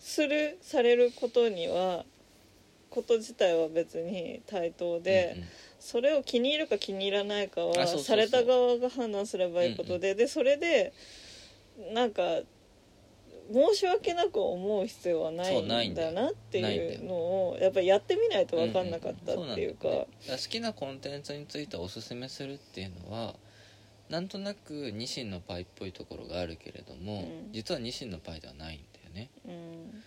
[0.01, 2.03] するされることには
[2.89, 5.47] こと自体は別に対等で、うんうん。
[5.79, 10.91] それを気に入るか気に入らないかはされた側が判断すればいいことで、でそれで
[11.93, 12.41] なんか
[13.53, 19.87] 申し訳なく思う必要はないんだなってないうのをやっぱりやってみないと分かんなかったっていうか。
[19.87, 20.37] んんそなんだよね。
[20.43, 23.35] 好きなコンテンツについておすすめするっていうのは
[24.09, 27.53] なんとなくニシンのパイっぽいところがあるけれども、うん。
[27.53, 28.79] 実はニシンのパイではないん
[29.13, 29.29] ね。
[29.45, 30.03] うん。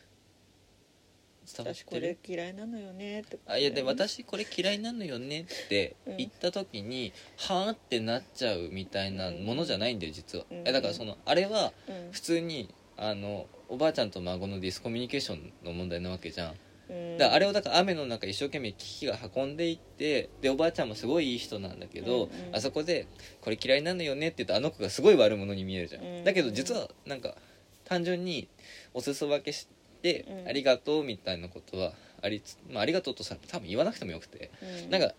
[1.44, 10.62] 伝わっ私これ嫌いなのよねってあいやで私これ嫌いなのよねって言った時に、はあってなっちゃうみたいなものじゃないんだよ実は、うん。
[10.66, 12.12] えだからそのあれはうん。
[12.12, 16.54] 普通にあのおばあちゃんと孫のディスコミュニケーションの問題なわけじゃん。
[16.90, 17.18] うん。
[17.18, 22.56] だからあれをだから雨の中一生懸命機器が運んでいってでおばあちゃんもすごいいい人なんだけど、うんうん。
[22.56, 23.06] あそこで
[23.42, 26.24] 「これ嫌いなのよね」って言うとあの子がすごい悪者に見えるじゃん、うん。
[26.24, 27.36] だけど実はなんか
[27.84, 28.48] 単純に
[28.94, 29.68] お裾分けし
[30.02, 31.92] てうん「ありがとう」みたいなことは
[32.24, 34.90] ありつ、まあ、ありがとうとさ多分言わなくてもよくて、うん。
[34.90, 35.14] なんか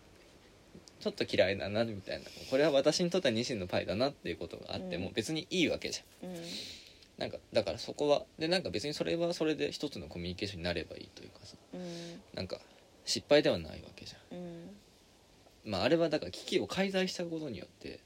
[0.99, 2.25] ちょっと嫌いだなみたいな。
[2.49, 6.29] これは私にとってはニシンのパイだなっていうことがあってもうん別にいいわけじゃん。
[6.29, 6.41] うん。
[7.17, 11.55] なんかだからそこはでなんか別にそれはそれで一つのコミュニケーションになればいいというかさ。
[11.73, 12.21] うん。
[12.33, 12.59] なんか
[13.05, 14.37] 失敗ではないわけじゃん。
[14.37, 14.75] うん。
[15.65, 17.99] まああれはだから機器を介在したことによって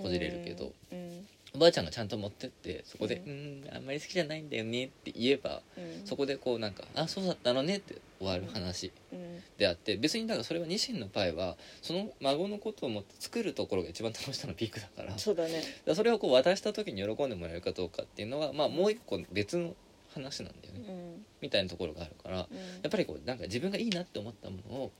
[0.00, 6.06] こじれるけど、うんおばあちゃんがちゃんと持ってってそこで「ううんんあんまり好きじゃないんだよね」って言えばうん。
[6.06, 9.42] そこでこうなんか「あそうだったのね」って終わる話うん。
[9.58, 15.18] であって別にだからそれはニシンのパイはその孫のことを思って作るところが一番楽しさのピークだから。
[15.18, 15.62] そうだね。
[15.84, 19.74] らそれをこう渡した時に喜んでもらえるかどうかっていうのはまあもう一個別の
[20.14, 20.80] 話なんだよね。
[20.88, 21.26] うん。
[21.42, 22.56] みたいなところがあるからうん。
[22.56, 24.90] やっぱりこうなんか自分がいいなって思ったものを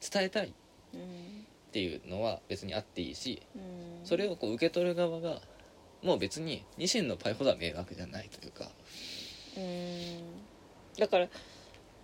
[0.00, 0.50] 伝えたいっ
[0.94, 4.06] うんていうのは別にあっていいしうん。
[4.06, 5.42] それをこう受け取る側が
[6.02, 8.70] もう別にニシンのパイほどは迷惑じゃないというか。
[9.56, 10.20] うん。
[10.98, 11.28] だから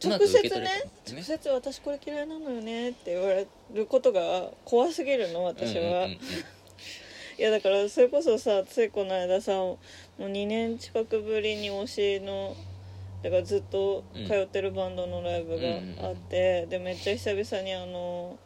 [0.04, 6.18] 直接ねたんです直接私これ嫌いなのよねって言われることが怖すぎるの私は、うんうんうんうん。
[7.38, 9.78] いやだからそれこそさついこの間さも
[10.18, 12.54] う2年近くぶりに推しの
[13.22, 18.36] だからずっと通ってるバンドのライブがあって、でめっちゃ久々にあの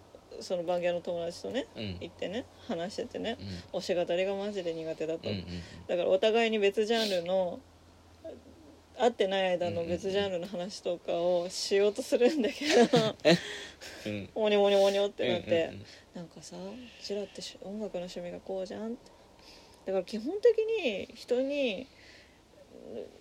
[0.40, 1.96] そのバンギャの友達とねうん。
[2.00, 3.38] 行ってね話しててね
[3.72, 3.80] うん。
[3.80, 5.44] 推し語りがマジで苦手だと、うんうん
[5.88, 7.60] だからお互いに別ジャンルの
[8.98, 13.14] 会ってない間の別ジャンルの話とかをしようとするんだけど
[14.04, 14.28] うんうん。
[14.34, 15.84] モニモニモニってなって、うんうん
[16.16, 18.96] なんかさうちらってし音楽の趣味がこうじゃんって。
[19.84, 21.86] だから基本的に人に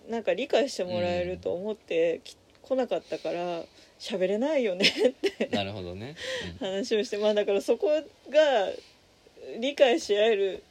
[0.08, 3.64] なんか理解してもらえると思ってき、来なかったから
[3.98, 6.14] 喋れないよねってうんなるほどね、
[6.60, 8.02] 話をしてまあだからそこが
[9.60, 10.62] 理解し合える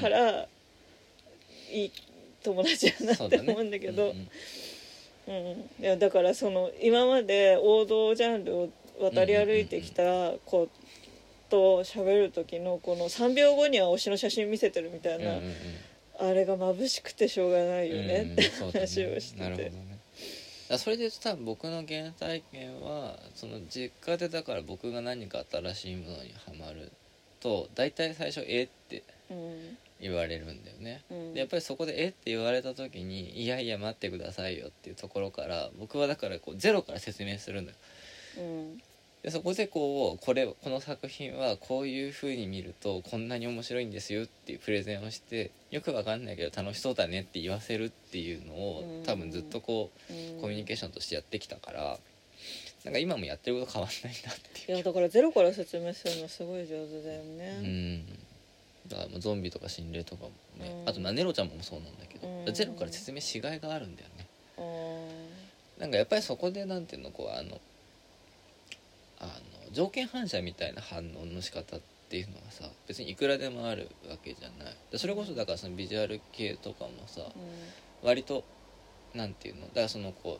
[0.00, 0.46] から、
[1.70, 1.92] いい
[2.42, 4.04] 友達やなって思うんだけど。
[4.04, 4.28] うんうん。
[5.24, 5.34] うん、
[5.80, 8.68] いやだからその今まで王道ジャンルを
[9.00, 10.02] 渡り歩いてきた
[10.44, 10.68] 子
[11.48, 15.54] と喋る時のこの3秒後には推しの写真見せてるみたいな、うんうんうん。
[16.28, 19.91] あれが眩しくてしょうがないよねって話をしてて、なるほどね
[20.72, 26.90] だそれで言うと多分僕の原体験はその実家でだから僕が何か新しいものにはまる
[27.40, 37.74] と大体最初「えっ?」てうん言われるんだよねうんでやっぱりそこで「えっ?」て言われた時に「いやいや待ってくださいよ」っていうところから僕はだからこうゼロから説明するのよ
[38.38, 38.82] うん
[39.22, 49.04] でそこでこうこれこの作品はこういう風に見るとこんなに面白いんですよっていうプレゼンをしてよくわかんないけど楽しそうだねって言わせるっていうのをうん。
[49.04, 50.40] 多分ずっとこううん。
[50.40, 51.98] コミュニケーションとしてやってきたから
[52.84, 54.72] なんか今もやってること変わんないなっていう。
[54.74, 58.06] いやだからゼロから説明するのすごい上手だようね、ん。
[58.88, 60.88] だからもうゾンビとか心霊とかもね、うん。
[60.88, 62.52] あとまあネロちゃんもそうなんだけど、うん。
[62.52, 64.26] ゼロから説明しがいがあるんだよね。
[65.78, 67.60] なんかやっぱりそこでなんていうのこうあの
[69.22, 71.80] あの条件反射みたいな反応の仕方っ
[72.10, 74.76] ていうのはさ別にいくらでもあるわけじゃない。
[74.90, 77.22] でそれこそだからそのビジュアル系とかもさ
[78.02, 78.44] 割と
[79.14, 79.62] なんていうの？
[79.68, 80.38] だからそのこ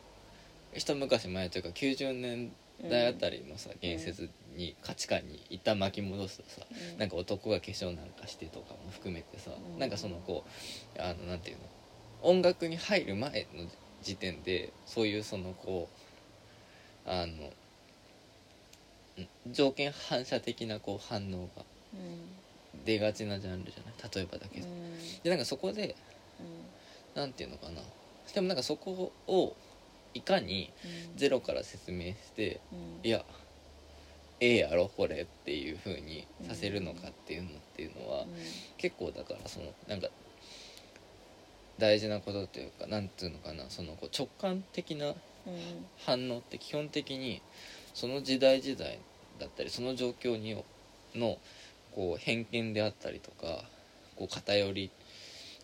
[0.73, 2.51] う一昔前というか90年
[2.89, 6.61] 代あたりのさ言説に価値観に一旦巻き戻すとさ
[6.93, 6.97] うん。
[6.99, 9.79] なんか男が化粧なんかしてとかも含めてさうん。
[9.79, 10.43] なんかそのこ
[10.97, 11.63] うあのなんていうの？
[12.21, 13.67] 音楽に入る前の
[14.01, 15.89] 時点でそういうそのこ
[17.05, 17.51] うあのん
[19.51, 22.85] 条件反射的なこう反応がうん。
[22.85, 24.15] 出がちなジャンルじゃない？
[24.15, 24.67] 例えばだけど。
[24.67, 25.95] うんでなんかそこで
[27.15, 27.81] なんていうのかな？
[28.33, 29.55] でもなんかそこを
[30.13, 30.71] いかに
[31.11, 31.17] うん。
[31.17, 33.07] ゼロから説明してうん。
[33.07, 33.23] いや
[34.39, 34.89] ええやろ？
[34.97, 38.25] これっていう風にさせるのかっていうのっていうのは、
[38.77, 40.09] 結構だからそのなんか
[41.77, 43.69] 大事なことというかなんていうのかな？
[43.69, 45.15] そのこう直感的なうん。
[46.05, 47.41] 反応って基本的に
[47.93, 48.99] その時代時代
[49.39, 50.61] だったりその状況に
[51.15, 51.37] の
[51.95, 53.63] こう偏見であったりとか
[54.15, 54.89] こう偏り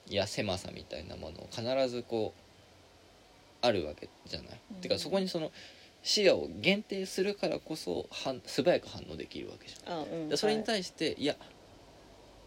[0.08, 4.60] や狭さみたいなものを必ずこうあるわけじゃない？
[4.76, 4.82] うん。
[4.82, 5.52] てかそこにその
[6.02, 10.00] 視野を限定するからこそ反素早く反応できるわけじゃん。
[10.00, 11.36] あうんでそれにはい対して、い、や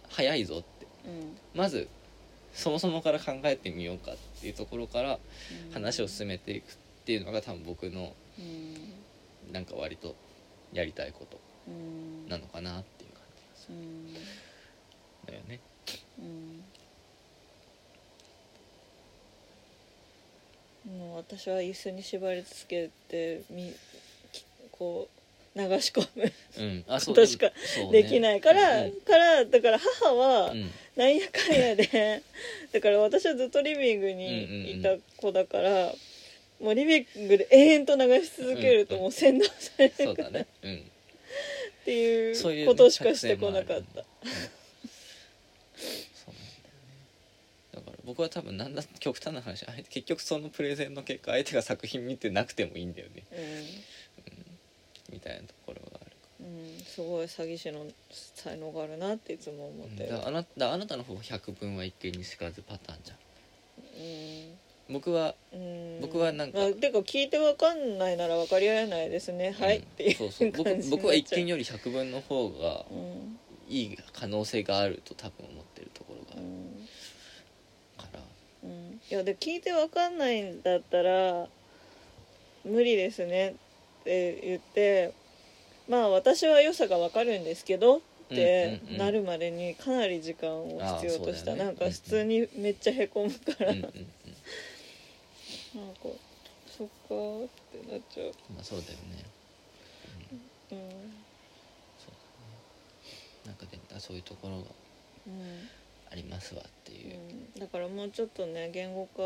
[0.09, 0.87] 早いぞって。
[1.07, 1.37] うん。
[1.55, 1.89] まず
[2.55, 5.19] そもそもから考えてみようかっていうところから
[5.67, 5.73] うん。
[5.73, 6.67] 話を進めていくっ
[7.05, 8.77] ていうのが多分僕のうん
[9.51, 10.15] なんか割と
[10.73, 12.29] やりたいことうん。
[12.29, 14.21] なのかなっていう感じがすうんる。
[15.27, 15.61] だよね。
[16.19, 16.63] うん。
[20.99, 23.73] もう私は椅子に縛り付けてみ
[24.33, 25.09] きこ
[25.55, 26.33] う流し込む。
[26.59, 28.03] うん、あことしかそうね。
[28.03, 28.93] できないから、うん。
[29.03, 30.71] からだから母はうん。
[30.97, 32.23] なんやかんやで。
[32.73, 35.95] だから私はずっとリビングにいた子だから、
[36.63, 39.03] もうリビングで永遠と流し続けるとうんうん。
[39.05, 40.47] もう洗脳されるそうだね。
[40.63, 40.75] うん。
[40.77, 44.05] っていうことしかしてこなかった。
[47.75, 53.25] だから僕は多分なんだ極端な話結局そのプレゼンの結果相手が作品見てなくてもいいんだよね。
[55.11, 57.87] みたいなところがあるかうん、うん、すごい詐欺師の
[58.35, 60.11] 才能があるなっていつも思ってる。
[60.11, 63.19] らだからあなだからあなたの方百聞は一見にしかずパターンじゃん。
[63.97, 64.01] う
[64.51, 64.52] ん
[64.93, 66.01] 僕はうん。
[66.01, 69.79] 僕はなんかまあ、てか聞いてわかんないなら分かり合えないですね、はい。
[69.79, 70.51] うんっていうそうそう。
[70.53, 76.43] 僕僕は一見より百聞の方がうんいい可能性があると多分思ってるところがある。
[76.43, 76.89] うん。
[77.97, 78.21] から。
[78.65, 79.01] うん。
[79.11, 81.47] いやで聞いてわかんないんだったら
[82.65, 85.13] 無理ですねって言って
[85.89, 88.99] まあ私は良さがわかるんですけどってうんうんうん。
[88.99, 91.65] なるまでにかなり時間を必要とした、あーそうだよね。
[91.65, 94.07] なんか普通にめっちゃへこむから、うんうんうん
[95.75, 96.01] なんか
[96.67, 99.25] そっかーってなっちゃう、まあそうだよね。
[100.73, 100.79] うん。
[101.99, 103.47] そうだね。
[103.47, 104.65] なんかであそういうところが
[105.27, 105.69] うん。
[106.11, 107.17] ありますわっていう、
[107.55, 109.23] うん、だからもうちょっとね言語化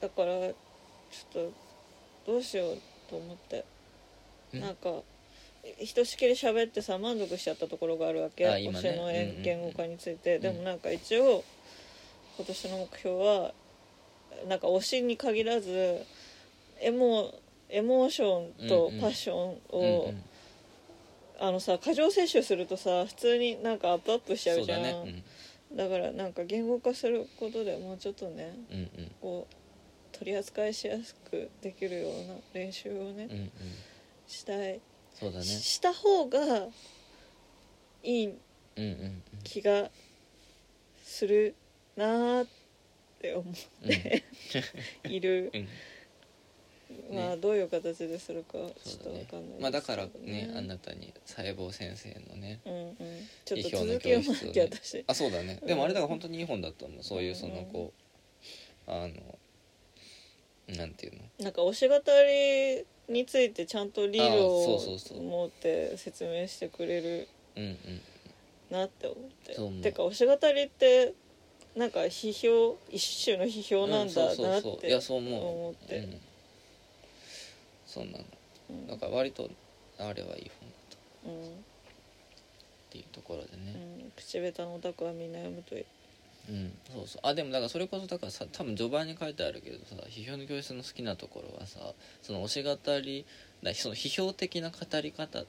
[0.00, 0.54] だからちょっ
[1.32, 1.52] と
[2.26, 3.64] どうしようと思って。
[4.52, 4.60] うん。
[4.60, 4.90] なんか
[5.78, 8.48] ひとしきり喋ってさ満足しちゃったところがあるわけ。
[8.48, 8.90] あ今ね。
[8.90, 11.44] 推しのうんうんうん言語化について、んでもなんか一応
[12.36, 13.54] 今年の目標は
[14.48, 16.04] なんか推しに限らず
[16.80, 17.32] エモ
[17.68, 20.22] エモーションとパッションを、うんうん。
[21.40, 24.82] あのさ過剰摂取するとさ普通になんかアップアップしちゃそううじゃん。
[24.82, 25.22] だね。
[25.72, 29.10] だからなんか言語化することでもうちょっとねうんうん。
[29.20, 33.40] こう取り扱いしやすくできるような練習をね、うんうん。
[33.40, 33.50] うん
[34.26, 34.80] したい、
[35.12, 35.44] そうだね。
[35.44, 36.68] しした方が
[38.02, 38.38] いいうん
[38.76, 39.22] うん。
[39.42, 39.90] 気が
[41.02, 41.54] する
[41.96, 42.63] なーって
[43.32, 44.22] 思うんって
[45.08, 45.68] いる、うん。
[47.16, 52.96] まあどういう形でするかちょっとわそうだねかんないですけどまあだからねあなたに細胞先生のねうんうん。
[53.44, 55.04] ちょっと続きを待ってね私。
[55.06, 55.60] あそうだね。
[55.66, 57.02] でもあれだから本当にいい本だと思う。
[57.02, 57.92] そういうそのうんこ
[58.86, 59.38] うあの
[60.68, 61.20] なんていうの？
[61.40, 61.94] なんか推し語
[63.08, 64.80] りについてちゃんと理論あを
[65.20, 67.78] 持って説明してくれるうんうん
[68.70, 69.54] なって思って。
[69.54, 69.82] そう思う。
[69.82, 71.12] てか推し語りって
[71.76, 75.98] なんか批評一種の批評なんだなって思って。
[75.98, 76.20] うん、
[77.86, 78.24] そうなの
[78.70, 78.86] うん。
[78.86, 79.50] だから割と
[79.98, 81.50] あれはいい本だとうんっ
[82.90, 83.74] ていうところでね。
[84.02, 84.12] うん。
[84.16, 85.84] 口下手のオタクはみんな読むといい。
[86.48, 87.20] うん、そうそう。
[87.22, 91.80] あでもだからそれこそだからさ多分序盤に書いてあるけどさ批評の教室の好きなところはさ
[92.22, 93.24] その推し語り
[93.62, 95.44] だその批評的な語り方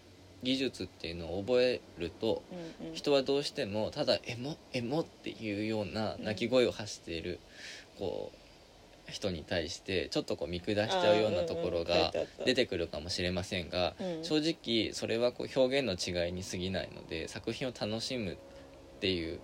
[0.45, 2.43] 技術っていうのを覚えると
[2.79, 2.95] うんうん。
[2.95, 7.39] 人はどうしてもただ「エモエモ」っていうような鳴き声を発している、
[7.99, 14.23] こう人に対してちょっとこう見下しちゃうようなところが出ててくるかもしれませんが、うん。
[14.23, 18.37] 正直それはこう表現の違いに過ぎないので作品を楽しむっ
[19.01, 19.39] ていう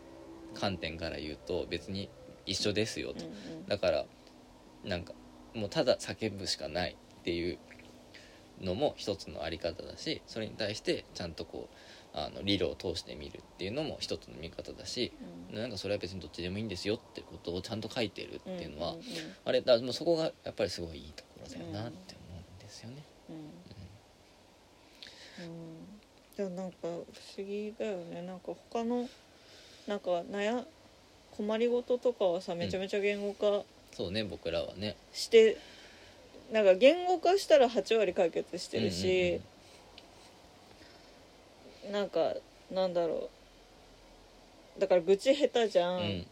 [0.53, 2.09] 観点から言うと別に
[2.45, 3.25] 一緒ですよと、
[3.67, 4.05] だから
[4.83, 5.13] なんか
[5.53, 7.59] もうただ叫ぶしかないっていう
[8.61, 15.13] のも一つのあり方だしそれに対してちゃんとこうあの理論を通してみるっていうのも一つの見方だし
[15.51, 18.95] なんかそれは別にどっちでもいいんですよってことをちゃんと書いてるっていうのは、
[19.45, 23.03] あれだもうそこがやっぱりすごいいいところだよなって思うんですよね。
[26.37, 26.71] でもなん。
[26.71, 27.03] か不思
[27.37, 28.39] 議だよねなん。
[28.39, 29.07] か他の
[29.87, 29.99] なん。
[29.99, 30.63] か悩
[31.31, 35.57] 困りごととかはさめちゃめちゃ言語化そうね僕らはねして、
[36.51, 39.39] なんか言語化したら8割解決してるし、
[41.91, 42.33] なんか
[42.69, 43.29] なんだろ
[44.77, 44.79] う。
[44.79, 46.01] だから愚痴下手じゃん、うん。
[46.01, 46.27] うんうん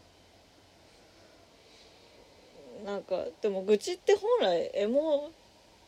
[2.84, 5.30] なんかでも愚痴って本来エモー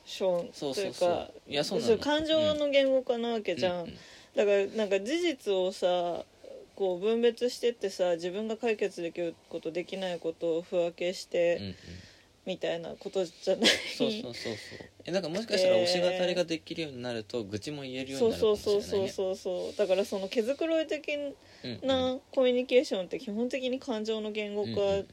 [0.04, 1.30] ションというか
[1.64, 3.88] そう感情の言語化なわけじゃん、うん。
[3.88, 3.96] うん。
[4.36, 6.24] だからなんか事実をさ
[6.76, 11.74] こう分別してってさ自分が解決できることできないことを不分けして、うんうん
[12.44, 13.70] みたいなことじゃない。
[13.96, 14.78] そうそうそうそう。
[15.04, 18.82] えなんかもしかしたら推し語りができるようになると愚痴も言えるようになるかもしれないね。
[18.82, 19.76] そうそうそうそうそう。
[19.76, 25.06] だからその毛づくろい的うんうんなコミュニケーションって基本的に感情の言語化うんうんうん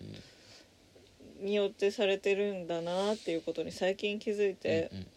[1.41, 5.07] によってされてるんだなっていうことに最近気づいて、うんうん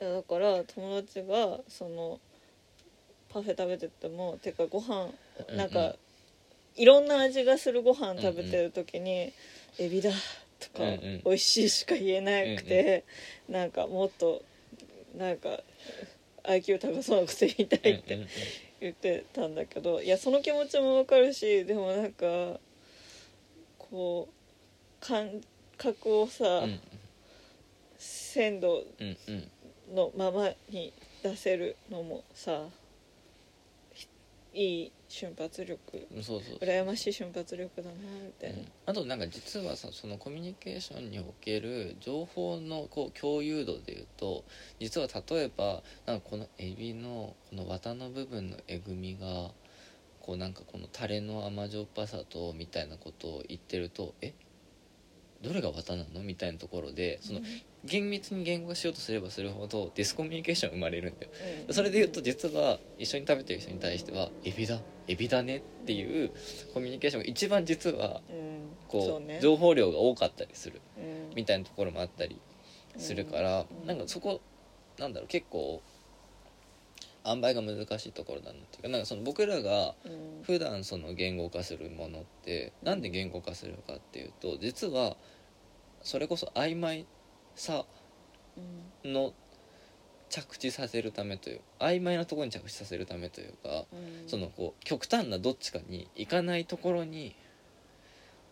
[0.00, 2.18] だから友達がその
[3.32, 5.08] パフェ食べててもてかご飯
[5.50, 5.56] うん。
[5.56, 5.94] なんか
[6.76, 9.32] いろんな味がするご飯食べてる時に
[9.78, 10.10] 「エビだ」
[10.60, 13.04] とかうんうん「美味しい」しか言えなくて
[13.48, 14.42] なんかもっと
[15.16, 15.62] なんか
[16.44, 18.26] IQ 高そうなこと言いたいって
[18.80, 22.60] 言ってたんだけどいやその気持ちもわかるしでもなんか
[23.78, 25.40] こう感
[25.76, 26.80] 覚をさ、うん。
[28.34, 28.84] 鮮度
[29.94, 32.64] のままに出せるのもさ
[33.94, 34.08] ひ
[34.52, 36.06] いい瞬発力。
[36.14, 36.58] うんそうそう。
[36.58, 38.72] 羨ましい瞬発力だなみたいな、うん。
[38.86, 44.44] あとなんか実はさそのコミュニケーションにおける情報のこう共有度でいうと
[44.80, 49.50] 実は例えばなんかこのエビのこの綿の部分のえぐみが
[50.20, 54.32] こうなんかこのタレの甘じょっぱさとみたいなことを言ってるとえ？
[55.44, 56.22] どれが綿なの？
[56.22, 57.40] みたいなところでその
[57.84, 61.32] 厳密に言語化しようとすればするほどディスコミュニケーション生まれるんだよ。
[61.68, 61.74] うん。
[61.74, 66.32] それで言うと実は一緒に食べてる人に対しては「エビだエビだね」っていう
[66.72, 68.76] コミュニケーションが一番実はうん。
[68.88, 69.38] こそうね。
[69.40, 71.36] 情報量が多かったりするうん。
[71.36, 72.40] みたいなところもあったり
[72.96, 73.86] するから、うん。
[73.86, 74.40] なんかそこ
[74.98, 75.82] なんだろう結構
[77.26, 80.34] 塩梅が難しいところだなっていうかなんかその僕らがうん。
[80.44, 85.16] 普段その言語化するものってなんで言語化するかっていうと実は
[86.04, 87.06] それこそ曖昧
[87.56, 87.84] さ
[89.04, 89.32] うんの
[90.28, 94.28] 着地させるためという曖昧なところに着地させるためというかうん。
[94.28, 97.34] そのこう極端などっちかに行かないところに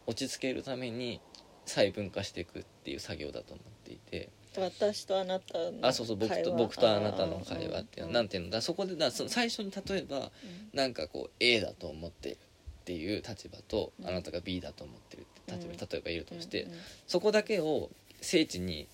[0.06, 1.20] 落ち着けるために
[1.66, 4.30] 細分化していくっていう作業だと思っていて。
[4.56, 8.14] 私とあなたのあそうそう僕と僕とあなたの会話っていうのん。
[8.14, 10.30] なんていうのだそこでだその最初に例えば
[10.74, 12.38] なんかこう A だと思ってるっ
[12.84, 14.08] ていう立場とうん。
[14.08, 15.26] あなたが B だと思ってる
[15.56, 15.90] って立場うん。
[15.90, 16.78] 例えばいるとしてうんうん。
[17.06, 17.90] そこだけを
[18.20, 18.88] 精緻に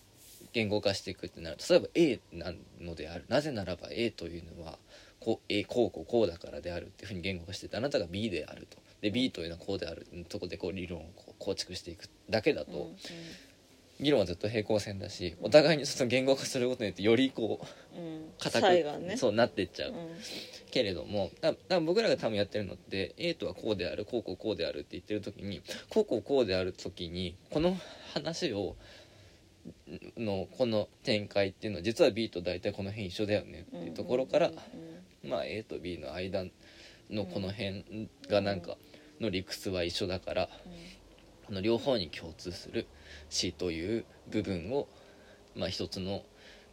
[0.53, 3.25] 言語化していくってなると例えば A なのである。
[3.29, 4.79] なぜならば A というのは
[5.21, 8.79] こう A こうこうこうだからであるっていうふうに言語化しててあなたが B であると。
[9.01, 10.07] で B というのはこうである。
[10.31, 12.97] そこでこう理論をこう構築していくだけだと、うん
[14.01, 17.61] 議論はずっと平行線だしお互いにその言語化することによってよりこ
[17.95, 18.31] ううん。
[18.39, 19.15] 硬差異がね。
[19.15, 19.97] くそうなってっちゃううん。
[20.71, 27.77] けれどもだだ僕らが多分やってるのって A とはこうであるこうこうこうであるって言ってる時にこうこうこうである時にこの
[28.15, 28.77] 話を
[30.17, 34.51] のこの展開っていうのは実は B と大体この辺一緒だよねっていうところから、
[35.25, 36.45] まあ A と B の間
[37.11, 38.77] のこの辺がなんか
[39.21, 40.49] の理屈は一緒だから、
[41.49, 42.87] あの両方に共通する
[43.31, 44.89] C という部分を、
[45.55, 46.23] まあ、一つの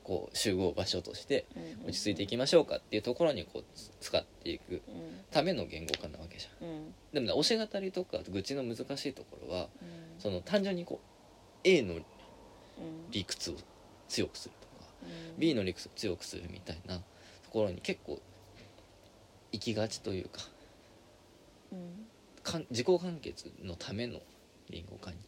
[0.04, 1.46] こう集合場所として
[1.84, 4.82] 落ち着いていきましょうかっていうところにこうつ使っていく
[5.32, 6.68] ための言語化なわけじゃん。
[6.68, 6.76] うん。
[6.76, 9.68] うんでもね教え語りとか愚痴の難しいところはうん。
[10.20, 12.02] その単純にこう A のうん
[13.10, 13.56] 理屈を
[14.08, 15.40] 強くするとかうん。
[15.40, 17.02] B の理屈を強くするみたいなと
[17.50, 18.22] ころに結構
[19.52, 20.42] 行きがちというか
[21.72, 22.06] うん。
[22.44, 24.20] かん自己完結のための
[24.70, 25.24] 言語化にうん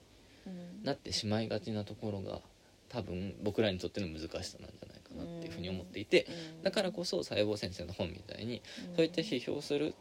[0.83, 2.41] なってしまいがちなところが
[2.89, 6.27] 多分僕らにとっての難しさなんじゃないかなっていうふうに思っていて
[6.57, 6.63] うん。
[6.63, 8.95] だからこそ細胞先生の本みたいにうん。
[8.95, 9.93] そういった批評する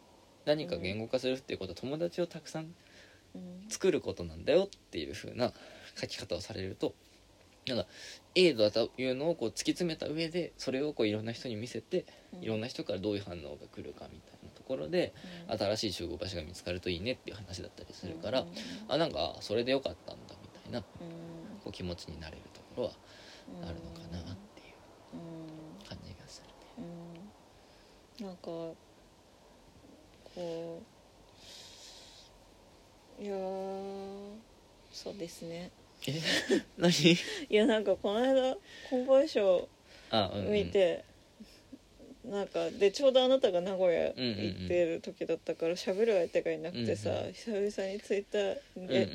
[0.44, 2.74] 何か言語化するっていうことは友達をたくさん
[3.34, 3.68] うん。
[3.68, 5.53] 作ることなんだよっていう風な
[6.01, 6.94] 書き方をされると
[7.66, 7.86] なんか
[8.36, 12.42] A だというのをこう突き詰めた上でそれをこういろんな人に見せてうん。
[12.44, 15.12] いろんな人からどういう反応が来るかみたいなところで
[15.49, 15.59] うん。
[15.59, 18.49] 新しい集合場所が見つかるといいねっていう話だったりするからうん。
[18.88, 20.26] あなんかあそれでよかったんだ
[20.67, 20.85] いなうん。
[21.62, 22.93] こう気持ちになれるところは
[23.62, 24.23] あるのかなっ
[24.55, 24.67] ていう
[25.14, 25.19] うん
[25.89, 26.49] 感じがする
[26.83, 26.89] ね。
[28.21, 28.27] うん。
[28.27, 28.77] なんかこ
[33.19, 34.35] ういやー
[34.93, 35.71] そうですね。
[36.07, 36.21] え？
[36.77, 36.91] 何？
[36.93, 37.17] い
[37.49, 38.57] やなんかこの間
[38.91, 39.67] コンボイ賞
[40.11, 41.05] あ、うんうん、見て、
[42.31, 49.09] なんかでちょうどあなたが名古屋行ってる時だったから喋る相手がいなくてさ、うんうん久々にツイッターで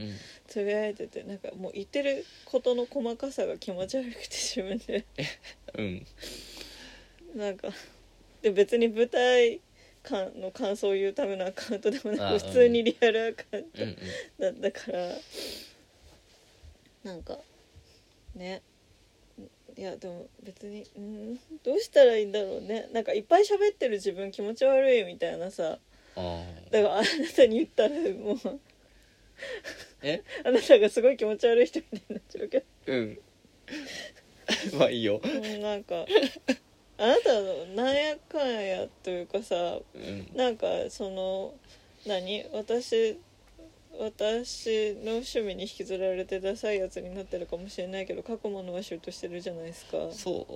[0.47, 5.05] つぶやいててなんかもう言ってることの細かさが気持ち悪くて自分で。
[5.77, 6.05] うん。
[7.35, 7.69] なんか
[8.41, 9.59] で別に舞台
[10.03, 14.61] かの感想を言うためのアカウントでもなあく普通にリアルアカウントうんうん。
[14.61, 15.09] だったから
[17.03, 17.37] なんか
[18.35, 18.61] ね
[19.81, 22.87] いやでも別にうんどうしたらいいんだろうね。
[22.93, 25.79] なんかいっぱい喋ってる自分気持ち悪いみたいなさ。
[26.15, 27.05] あだからあな
[27.35, 28.35] たに言ったらもう。
[28.35, 28.59] ー
[30.03, 30.23] え？
[30.45, 32.65] あなたがすごい気持ち悪い人みたいになっちゃうけど。
[32.85, 33.19] うん。
[34.77, 35.19] まあいいよ。
[35.23, 36.05] うんなんか
[36.99, 40.29] あなたのなんやかんやというかさうん。
[40.35, 41.55] なんかその
[42.05, 42.45] 何？
[42.53, 43.17] 私
[44.03, 49.97] 私の趣味に引きずられてダサいやつになってるかもしれないけど書くものはシュートしてるじゃないですか。
[50.11, 50.55] そう。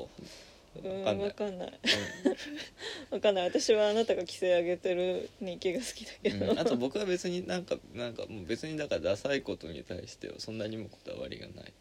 [0.84, 1.72] うんわかんない。
[3.10, 3.46] わかんない。
[3.46, 11.74] 私はあなたが規制上げてる日記が好きだけど、うん、あと僕は別になんかなんかもう別にだからダサいことに対してはそんなにもこだわりがない。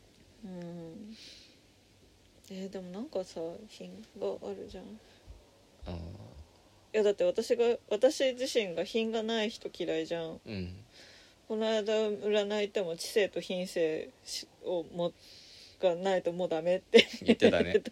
[0.45, 1.17] うん。
[2.51, 3.91] えーでもなんかさ品
[4.21, 4.85] があるじゃん。
[4.85, 4.89] い
[5.87, 5.99] あ
[6.93, 10.37] やだって私が私自身が品がない人嫌いじゃん。
[10.37, 10.84] ーうん
[11.49, 14.11] この間占いても知性と品性
[14.65, 15.13] をも
[15.81, 17.83] がないともうダメって言ってたね。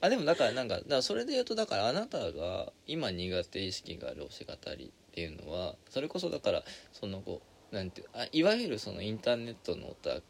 [0.00, 6.62] あでもだからなんかだそれで言うとだからあなたが今苦手意識がある推し語りっていうのはそれこそだから
[6.92, 10.20] そのこうなんてあいわゆるそのインターネットのオタ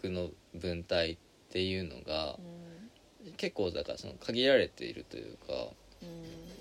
[0.00, 1.18] クの文体っ
[1.50, 3.32] ていうのがうん。
[3.36, 5.52] 結構だからその限られているというか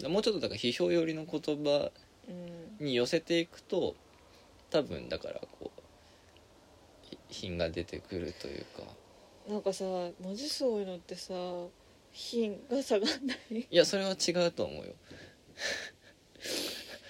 [0.04, 0.12] うん。
[0.12, 1.92] もうちょっとだから批評寄りの言葉
[2.28, 2.86] うん。
[2.86, 3.96] に寄せていくと
[4.70, 5.82] 多分だからこう
[7.02, 8.84] ひ品が出てくるというか。
[9.50, 11.34] なんかさ文字数多いのってさ
[12.12, 13.60] 品が下がんない？
[13.60, 14.94] いやそれは違うと思うよ。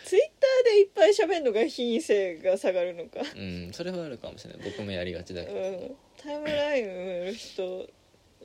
[0.06, 3.22] ツイッターでいっぱい喋るのが品性が下がるのか。
[3.36, 4.72] うんそれはあるかもしれない。
[4.72, 5.96] 僕もやりがちだけど、うん。
[6.18, 7.90] タイムライン埋める人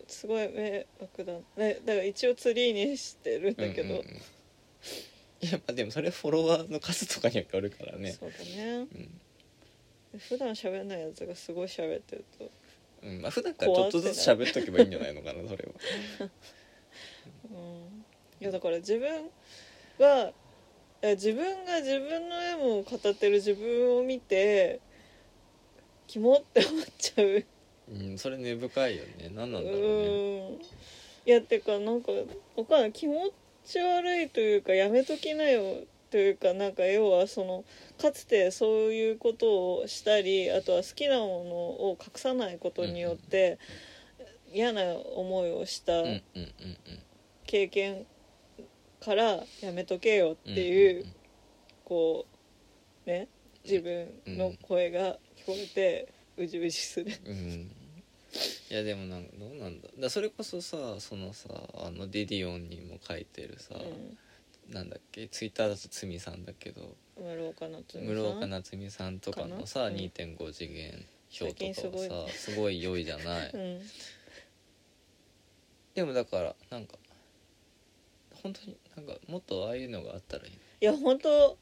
[0.09, 1.33] すごい迷惑だ。
[1.57, 4.07] ねだから一応ツリーにしてるんだけど、うんうんうん。
[4.07, 4.09] い
[5.51, 8.13] やまあでもそれはフォロワーの数とかによるからね。
[8.13, 8.87] そうだね。
[10.13, 12.51] うん、普段喋んないやつがすごい喋ってると。
[13.03, 16.31] うんまあ普段からちょっとずつ喋っとけばいいんじゃないのかなそれは。
[17.51, 18.05] うん。
[18.41, 19.31] いやだから自分
[19.99, 20.33] が
[21.03, 24.81] 自分が自分の絵も語ってる自分を見て
[26.07, 27.45] キモって思っちゃう。
[27.91, 29.31] うんそれ根深いよね。
[29.35, 29.87] 何なんだろうね。
[29.87, 30.63] うん。
[31.25, 32.13] いやてかなんか
[32.55, 33.33] わかんない気持
[33.65, 37.65] ち悪いというかやめときなよというかなんか要はその
[38.01, 43.59] かつてそういうことをしたりあとは好きなものを隠さないことによって
[44.53, 44.83] 嫌な
[45.17, 46.03] 思いをした
[47.47, 48.07] 経験
[49.01, 51.07] からやめとけよっていう、
[51.85, 52.27] こ
[53.07, 53.29] うね
[53.65, 57.11] 自分の声が聞こえてうじうじする。
[58.71, 59.89] いいやでもなんかどうなんだ？
[59.99, 63.75] だそれこそさそのさあのディディオンにも書いてるさ、
[64.71, 65.29] なんだっけ？
[65.29, 66.83] ツイッターだとつみさんだけど。
[66.83, 68.07] うん室岡夏美さん？
[68.07, 69.95] 室岡夏美さんとかのさうん。
[69.97, 71.05] 2.5次元
[71.41, 72.83] 表とかはさすごい。
[72.83, 73.81] 良いじゃない、うん。
[75.95, 76.97] でもだからなんか
[78.43, 81.59] 本当になんかもっとああいうのがあったらいいいや本当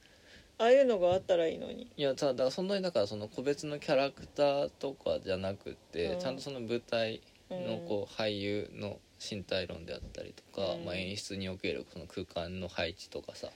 [0.61, 1.91] ああいうのがあったらいいのに。
[1.97, 6.21] いやただそんなにだからその個別のキャラクターとかじゃなくって、うん。
[6.21, 10.85] ちゃんとその舞台のうんこう俳優の身体論であったりとか、うん。
[10.85, 13.49] まあ、演出におけるその空間の配置とかさ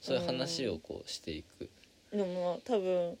[0.00, 1.68] そういう話をこうしていく、
[2.12, 3.18] でもまあ多分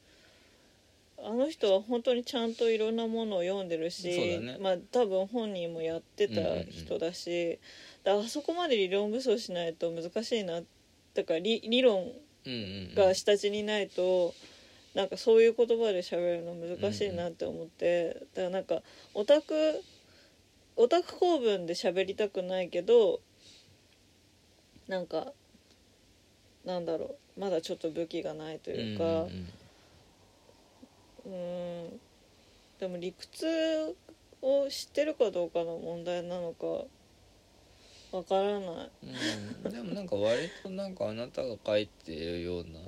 [1.24, 4.58] あの人は本当にちゃんといろんなものを読んでるしそうだね。
[4.60, 7.58] まあ多分本人もやってた人だし、
[8.04, 10.60] だからあそこまで理論武装しないと難しいな
[11.14, 12.12] だから理理論
[12.94, 14.34] が下地にないと
[14.94, 18.82] なんかそういう言葉で喋るの難しいなって思って、だからなんか
[19.14, 19.82] オタク
[20.76, 23.20] オタク公文で喋りたくないけど
[24.88, 25.32] なんか
[26.64, 29.04] なんだろうまだちょっと武器がないというか。
[29.04, 29.28] うんうんうん
[31.24, 32.00] うん
[32.82, 33.94] でも理屈
[34.42, 36.84] を知ってるかどうかの問題なのか
[38.12, 38.90] わからない、
[39.64, 42.80] うん、でもなんか割となんかあなたが書いてるような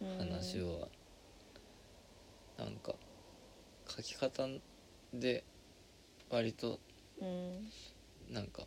[0.00, 0.86] うん、話は
[2.56, 2.94] なんか
[3.88, 4.46] 書き方
[5.12, 5.42] で
[6.30, 6.78] 割と
[7.20, 7.68] うん
[8.32, 8.62] なんか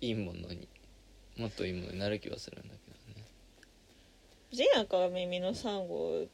[0.00, 0.68] いいものに
[1.38, 3.26] もっといいものになる気はするんだけどね。
[4.52, 6.26] ジンアカ耳のサンゴ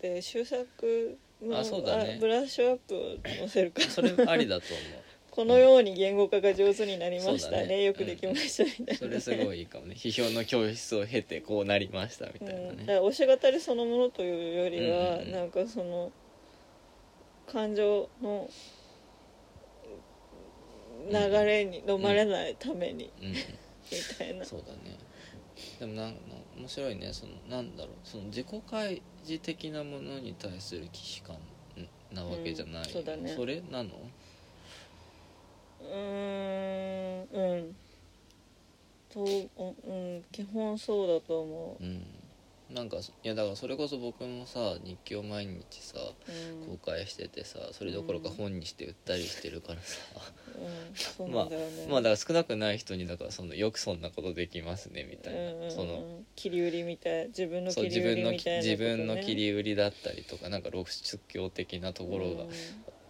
[0.00, 2.14] で修作のあそうだね。
[2.18, 3.88] あブラッシュアップを載せるから。
[3.88, 5.04] それありだと思
[5.34, 7.66] このように言語化が上手になりましたね。
[7.66, 7.82] ね。
[7.82, 9.96] よくできましたみたいな、うそれすごいいいかもね。
[9.98, 15.32] 批評の教室を経てこうなりましたみたいなうん、だかねら推し語りそのものというよりは、うんうんうん。
[15.32, 16.12] なんかその
[17.52, 18.48] 感情の
[21.10, 23.30] 流れに飲まれないために、うん。
[23.32, 23.36] み
[24.16, 24.44] たいな。
[24.44, 24.96] そうだね。
[25.80, 26.14] でもなん
[26.56, 27.12] 面白いね。
[27.12, 27.96] そのなんだろう。
[28.04, 31.36] その自己開示的なものに対する既視感
[32.12, 32.88] なわけじゃない、うん。
[32.88, 33.34] そうだね。
[33.34, 33.90] それなの？
[35.84, 37.76] うーんうん
[39.12, 39.20] と
[39.56, 41.84] おうん基本そうだと思う。
[41.84, 42.24] ん。
[42.70, 49.98] なんかいやだからそれこそ僕もさ日記を毎日さううん、公開しててさそれどころかうん本にして売ったりしてるからさ、
[50.56, 55.70] うん、そうなんだよね、 まあだから少なくない人にだからそのよくそんなことできますねみたいな、うんうんうん。
[55.70, 62.50] その切り売りみたい自分の切り売りみたいなね、自分の切り売りだったりとかなんか露出狂的なところが、うん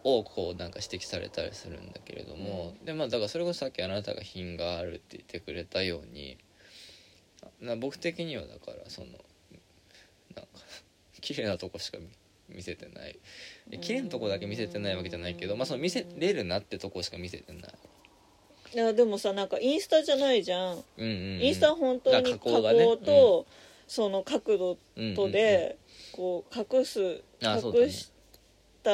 [0.05, 6.37] をこうなんか指摘されたりするんだけれども、でまあだからそれこそさっきあなたが品があるって言ってくれたように
[7.61, 9.09] な僕的にはだからその
[10.37, 10.49] なんか
[11.21, 12.09] 綺麗なとこしか見
[12.51, 13.19] 見せてない。
[13.69, 17.73] で綺麗なとこだけ見せてないわけじゃないけど、まあ、その見せれるなってとこしか見せてない。
[18.75, 22.97] いやでもさなんかインスタじゃないじゃん、うんうんうん、インスタは本当にあ加加工工がね。
[22.99, 23.47] と、
[23.87, 25.15] その角度うんうんうん。
[25.15, 25.79] とで、
[26.13, 28.11] こう隠す隠し
[28.83, 28.93] た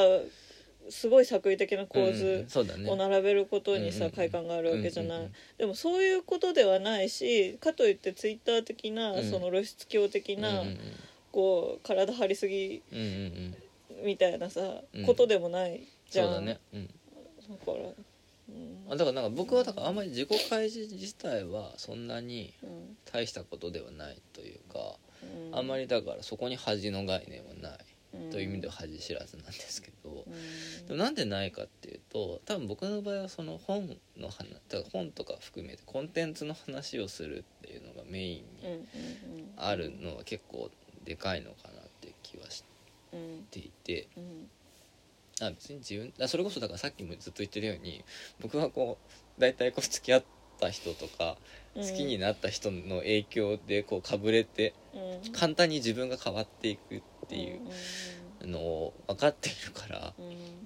[0.91, 2.45] すごい作為的な構図
[2.87, 9.29] を並べることにさ快感があるわけじゃない、でもそういうことではないしかといってツイッター的な、うん。
[9.29, 10.63] その露出狂的な、
[11.31, 12.83] こう体張りすぎ
[14.03, 15.05] みたいなさ、うん。
[15.05, 16.45] ことでもないじゃん。
[16.45, 17.73] だから、
[18.49, 18.85] うん。
[18.89, 22.97] あだからなんか僕はだからあんまり自己開示自体はそんなにうん。
[23.11, 24.95] 大したことではないというか、
[25.51, 27.71] うん、あんまりだからそこに恥の概念はない。
[27.73, 27.90] うん
[28.31, 30.87] という意味では恥知らずなんですけど、うん。
[30.87, 34.47] でもなんでないかっていうと多分僕の場合はその本の話
[34.91, 38.87] 本とか含めてコンテンツの話をするっていうのがメインにうんうん
[39.57, 40.69] あるのは結構
[41.05, 42.63] でかいのかなっていう気はし
[43.13, 44.07] うんていて。
[44.17, 44.49] うん。
[45.41, 48.03] あ別に自分あそれこそだからさっきもずっと言ってるように
[48.41, 48.99] 僕はこ
[49.37, 50.23] う大体こう付き合っ
[50.59, 51.37] た人とか
[51.75, 51.81] うん。
[51.81, 55.31] 好きになった人の影響でこうかぶれてうん。
[55.31, 57.01] 簡単に自分が変わっていく
[57.31, 57.55] ってい
[58.43, 60.13] うのを分かっているから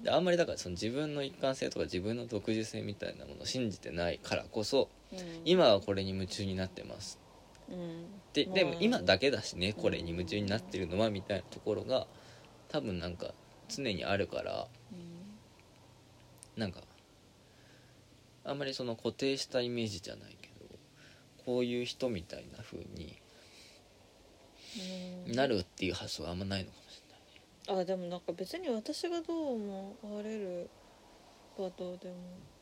[0.02, 5.18] であんまりだからその自分の一貫性とか自分の独自性みたいなものを信じてないからこそうん。
[5.44, 7.20] 今はこれに夢中になってます。
[7.70, 8.06] うん。
[8.32, 8.78] ででもまあ。
[8.80, 12.08] 今だけだしねこれに夢中になってるのはみたいなところが
[12.68, 13.32] 多分なんか
[13.68, 14.66] 常にあるから
[16.56, 16.80] なんか
[18.44, 20.66] あんまりその固定したイメージじゃないけど
[21.44, 23.25] こういう人みたいな風にうん
[25.34, 27.02] なるっていう発想はあんまないのかもし
[27.68, 30.68] あでもなんか別に私がどう思われる
[31.56, 32.14] はどうでもれない。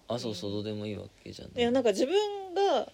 [0.08, 1.52] あそうそうどうでもいいわけじゃない。
[1.56, 2.90] いやなんか自分が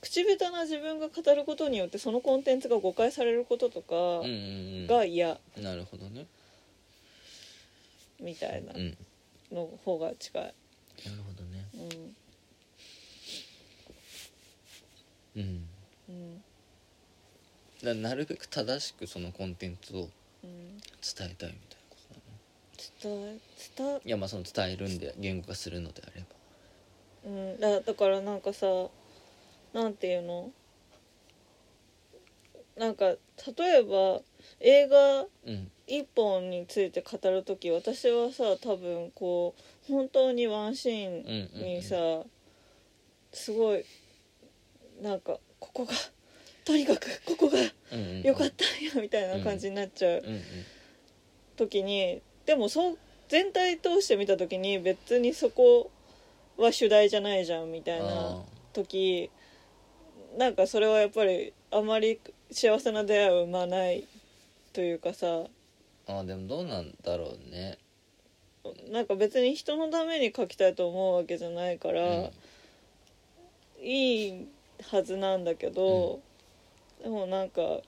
[0.00, 4.28] 口下手な自分が語ることによってそのコンテンツが誤解されることとかうんう
[4.84, 5.38] んが嫌。
[5.56, 6.26] うんなるほどね。
[8.18, 8.96] みたいなうん
[9.52, 10.42] の方が近い。
[10.42, 10.54] なる
[11.22, 11.66] ほどね。
[11.74, 12.16] うん
[15.42, 15.46] うん。
[15.46, 15.68] うん
[17.82, 20.08] だなるべく正しくそのコンテンツを
[20.44, 20.78] うん。
[20.78, 21.54] 伝えたいみたいな
[21.88, 22.32] ことだな
[23.02, 23.40] 伝え
[23.76, 24.00] 伝え。
[24.04, 26.26] いやまあその伝えるんで言語化するのであれば。
[27.24, 28.66] うん、だだからなんかさ
[29.72, 30.50] なんていうの？
[32.76, 33.18] なんか例
[33.80, 34.20] えば
[34.60, 35.70] 映画うん。
[35.86, 39.56] 一本について語る時私はさ多分こ
[39.88, 41.96] う本当にワンシーンにさ、
[43.32, 43.84] すごい
[45.02, 45.92] なんかここが
[46.70, 47.58] とにかくここが
[47.92, 48.16] うんうん。
[48.18, 50.22] うん良かったんやみたいな感じになっちゃう
[51.56, 52.98] 時にでもそう
[53.28, 55.90] 全体通して見た時に別にそこ
[56.58, 58.42] は主題じゃないじゃんみたいなあ
[58.72, 59.30] 時
[60.36, 64.06] なんかそれはやっぱりあまり幸せな出会いを生まない
[64.72, 65.26] というかさ。
[65.26, 65.48] ー
[66.06, 67.78] あーでもどうなんだろうね。
[68.90, 72.30] なんか別に人のために書きたいと思うわけじゃないから、うん。
[73.82, 74.48] いい
[74.90, 76.20] はずなんだけど、
[77.02, 77.80] でもなんか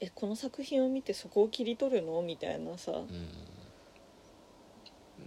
[0.00, 2.20] えこの作品を見てそこを切り取るの？
[2.22, 3.06] みたいなさ、うん。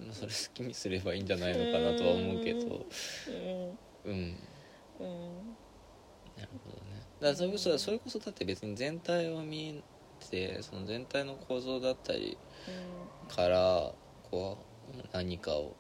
[0.05, 2.85] まあそれ好きにすればいいんじゃないのかなとは思うけど。
[4.05, 4.11] うん。
[4.11, 4.37] うん。
[4.99, 5.57] うん。
[6.37, 7.01] なるほどね。
[7.19, 9.81] だからそれこそそれこそだって別に全体を見
[10.29, 12.37] てその全体の構造だったり
[13.35, 13.91] から
[14.29, 14.57] こ
[14.93, 15.75] う何かを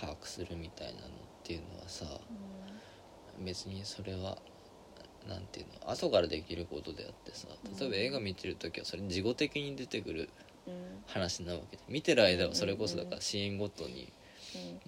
[0.00, 1.10] 把握するみたいなのっ
[1.44, 2.04] ていうのはさ
[3.38, 4.36] 別にそれは
[5.28, 7.48] なんていうの後からできることであってさ
[7.78, 10.30] 例えば映画見てる時はそれ事後的に出てくる
[11.06, 14.12] 話なわけで見てる間はそれこそだからシーンごとに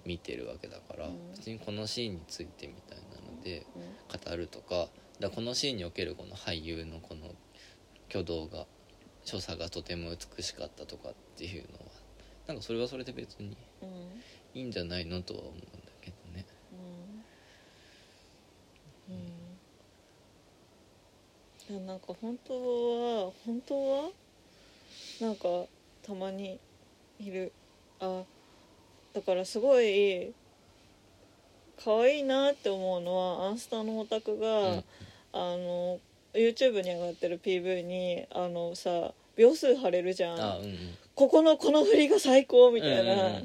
[0.05, 1.31] 見てるわけだからうん。
[1.31, 4.31] 別にこのシーンについてみたいなのでうん。
[4.31, 7.31] 語るとかだからこのシーンにおけるこの俳優のこの
[8.09, 8.65] 挙動が
[9.23, 11.85] 所作がとても美しかったとかっていうのは
[12.47, 13.89] なんかそれはそれで別にうん。
[14.55, 15.65] いいんじゃないのとは思うんだ
[16.01, 16.45] けどね
[19.09, 19.23] うんうん
[21.69, 24.09] いやなんか本当は本当は
[25.21, 25.65] なんか
[26.05, 26.59] たまに
[27.19, 27.51] いる。
[27.99, 28.23] あ
[29.13, 30.33] だからすごい
[31.83, 34.83] 可愛いなって思うのはアンスタのオタクが、うん。
[35.31, 35.99] あの
[36.33, 40.39] YouTube に上がってる PV にあのさ秒数貼れるじゃん。
[40.39, 40.77] あうんうん。
[41.15, 43.39] ここのこの振りが最高みたいな、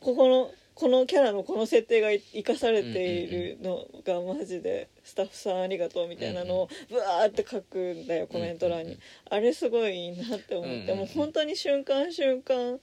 [0.00, 8.98] ここのこのキャラのこの設定が生かされているのがマジでスタッフさんありがとうみたいなのをブワーって書くんだよコメント欄に、
[9.30, 12.80] あれすごいいいなって思って、もう本当に瞬間瞬間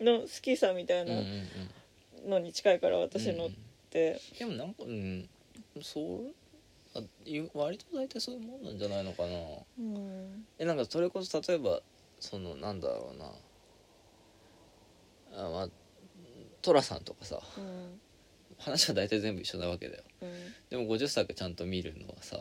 [0.00, 1.20] の好きさみたいな
[2.26, 3.50] のに近いから私のっ
[3.90, 5.28] て、でもなんかうん
[5.82, 6.34] そう
[6.94, 7.00] あ
[7.54, 9.28] 割と大体そういうもんなんじゃないのかな。
[9.78, 10.46] うん。
[10.58, 11.80] えなんかそれこそ例えば
[12.18, 13.26] そのなんだろうな。
[15.44, 15.68] あまあ
[16.62, 18.00] 寅さんとかさうん。
[18.58, 20.02] 話は大体全部一緒なわけだよ。
[20.22, 20.54] うん。
[20.70, 22.38] でも50作ちゃんと見るのはさ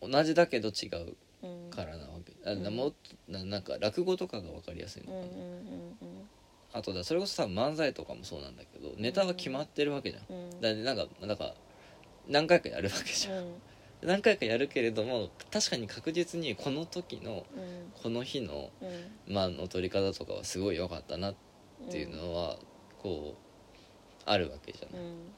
[0.00, 0.10] う、ん。
[0.12, 2.32] 同じだけど違ううんからなわけ。
[2.46, 2.76] あうん。
[2.76, 2.96] もっと
[3.28, 5.26] ななんか落語とかが分かりやすいのかな、
[6.74, 11.54] あとだそれこそ多分漫才とかもそうなんだけどネタは決まってるわけじゃん、だなんかなんか
[12.28, 13.60] 何回かやるわけじゃん、
[14.02, 17.92] 何回かやるけれども確かに確実にこの時のうん。
[18.02, 19.34] この日のうん。
[19.34, 21.34] 間の取り方とかはすごい良かったなっ
[21.90, 22.58] ていうのは
[23.02, 23.42] こう
[24.24, 25.32] あるわけじゃない、うん。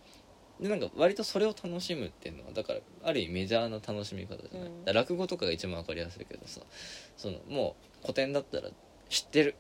[0.60, 4.94] でなんか割とそれを楽しむっていうのはだからある意味メジャーな楽しみ方じゃない、うん。
[4.94, 6.60] 落語とかが一番分かりやすいけどさ
[7.16, 8.68] そのもう古典だったら
[9.08, 9.54] 知ってる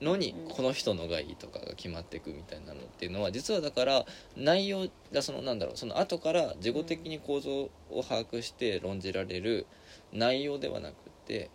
[0.00, 0.06] うん。
[0.06, 0.54] のにうん。
[0.54, 7.50] この人のがいいとかが決まっていくみたいなのっていうのは実はだから内容がそのなんだろうその後から事後的に構造
[7.90, 9.66] を把握して論じられる
[10.12, 10.94] 内容ではなく
[11.26, 11.50] て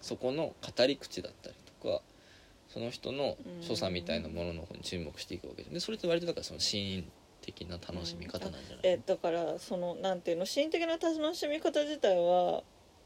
[0.00, 2.02] そこの語り口だったりとか
[2.72, 7.04] その人の所作みたいなものの方に注目していくわけででそれって割とだからそのシーン
[7.42, 10.46] 的な楽しみ方なんじゃない、えだからそのなんていうの？
[10.46, 12.62] 心的な楽しみ方自体は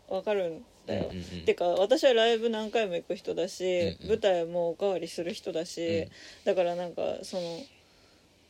[0.09, 1.45] わかるんだよ、うんうんうん。
[1.45, 4.09] てか私はライブ何回も行く人だし、うんうん。
[4.11, 6.09] 舞台もおかわりする人だし、うん。
[6.45, 7.61] だからなんかその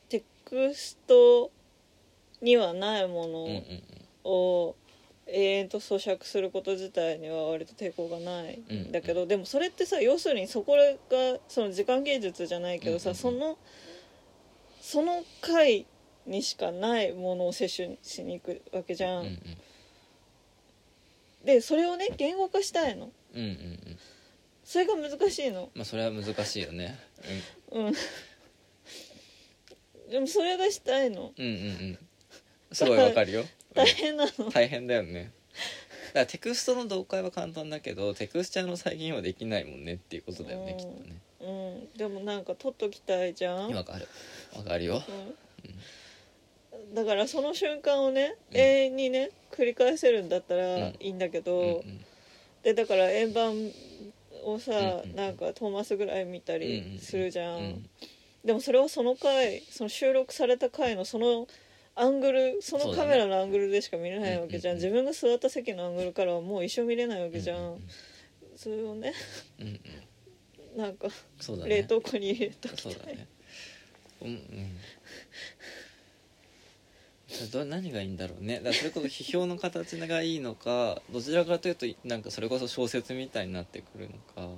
[0.09, 1.51] テクスト
[2.43, 3.63] にはないもうんうんうん。
[4.25, 4.77] のを
[5.29, 8.59] 永遠と咀嚼すること自体には割と抵抗がない。
[8.59, 8.93] ん。
[8.93, 10.77] だけど、でもそれってさ要するにそこ
[11.11, 13.17] がその時間芸術じゃないけどさ、うん。
[13.17, 13.59] うんうんその
[14.81, 15.85] その回
[16.27, 19.21] にしかないものを摂取しに行くわけじゃん。
[19.21, 19.41] うんうん
[21.45, 23.13] でそれをね言語化したいの。
[23.33, 23.99] うんうんうん。
[24.65, 25.71] それが難しいの。
[25.77, 26.99] まあそれは難しいよね。
[27.71, 27.93] うん。
[30.11, 31.33] でもそれがしたいの。
[31.39, 31.59] うんうんうん。
[31.61, 31.99] うん
[32.73, 33.47] すごいわかるよ、うん
[33.77, 34.51] 大変なの。
[34.51, 35.33] 大変だよね。
[36.17, 39.95] からテクストの読解は簡単だけどテクスチャーの再現はできないもんね。
[39.95, 40.79] っていうことだよね、うん。
[40.79, 41.21] きっとね。
[41.41, 41.99] うん。
[41.99, 44.09] でもなんか撮っときたいじゃん、わかる。
[44.57, 45.03] わかるよ。
[46.89, 48.57] うん、だからその瞬間をね、うん。
[48.57, 50.83] 永遠にね繰り返せるんだったらうん。
[51.01, 52.05] いいんだけど、うんうん。
[52.63, 53.71] でだから円盤
[54.45, 57.85] をさ、うんうんなんかトーマスぐらい見たりするじゃん。
[58.45, 61.49] でもそれはその回その収録された回のその
[61.97, 67.89] アングルそのカメラのアングルでしか見れないわけじゃん、自分が座った席のアングルからはもう一生見れないわけじゃん、うんうん
[68.57, 69.13] それをね
[69.61, 70.81] うんうん。
[70.81, 71.13] なんかね。
[71.67, 73.29] 冷凍庫に入れときたい、そうだね。
[74.23, 74.77] うんうん。
[77.29, 78.57] それど何がいいんだろうね。
[78.57, 84.49] だからそれこそ批評の形がいいのか どちらかというとなんかそれこそ小説みたいになってくるのか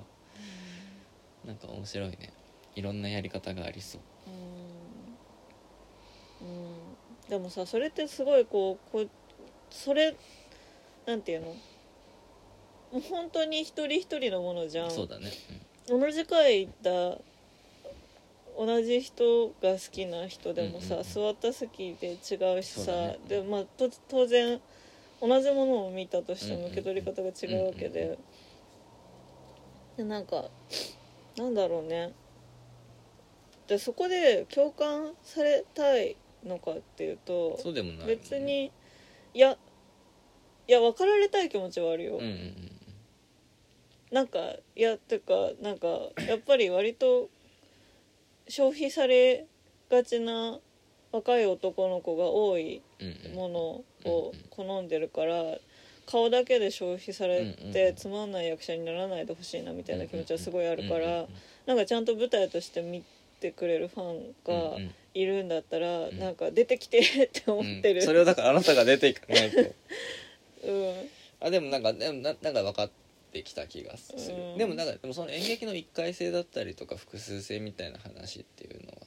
[1.45, 2.31] なんか面白いね。
[2.75, 4.01] いろんなやり方がありそう。
[6.41, 6.78] うん、うん、
[7.29, 9.09] でもさそれってすごいこうこう
[9.69, 10.15] それ
[11.05, 11.45] なんていうの？
[11.47, 11.55] も
[12.95, 14.91] う本当に一人一人のものじゃん。
[14.91, 15.31] そうだね。
[15.87, 17.21] 同じ回行った
[18.57, 21.03] 同じ人が好きな人でもさ、うんうんうん。
[21.05, 23.19] 座った席で違うしさ、ね。
[23.27, 24.59] でまあと当然
[25.21, 26.67] 同じものを見たとしてうんうんうん。
[26.67, 28.17] も受け取り方が違うわけで、うんうん。
[29.97, 30.45] でなんか
[31.37, 32.11] なんだろうね。
[33.67, 38.15] でそこで共感されたいのかっていうとそうでもないね。
[38.15, 38.71] 別に
[39.33, 39.57] いや
[40.67, 42.71] いや分かられたい気持ちはあるよ、うんうんうん
[44.11, 44.39] なんか
[44.75, 45.87] いやっていうかなんか
[46.27, 47.29] やっぱり割と
[48.47, 49.45] 消費され
[49.91, 50.57] がちな
[51.11, 52.81] 若い男の子が多い
[53.35, 53.59] もの
[54.11, 55.43] を好んでるから
[56.07, 61.25] 顔だけで消費されてつまんない役者にならないでほしいなみたいな気持ちはすごいあるから
[61.67, 63.03] なんかちゃんと舞台として見
[63.39, 66.19] てくれるファンうんがうんいるんだったらん。
[66.19, 68.01] なんか出てきてって思ってる。
[68.01, 68.05] うん。
[68.05, 69.57] それをだからあなたが出ていかないと。
[70.65, 71.09] うん。
[71.41, 72.91] あでもなんかでもななんか分かっ
[73.31, 74.57] てきた気がする、うん。
[74.57, 78.97] でもなんかでもその演劇の一回性だったりとか複数性みたいな話っていうのは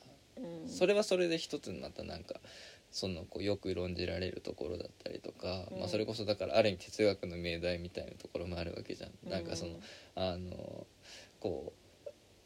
[0.62, 0.68] うん。
[0.68, 2.40] それはそれで一つにまたなんか
[2.90, 5.78] そのこうよく論じられるところだったりとか、うん。
[5.80, 9.30] まあ、それこそだからある意味哲学の命題みたいなところもあるわけじゃん。
[9.30, 9.80] なんかその
[10.14, 10.86] あの
[11.40, 11.81] こう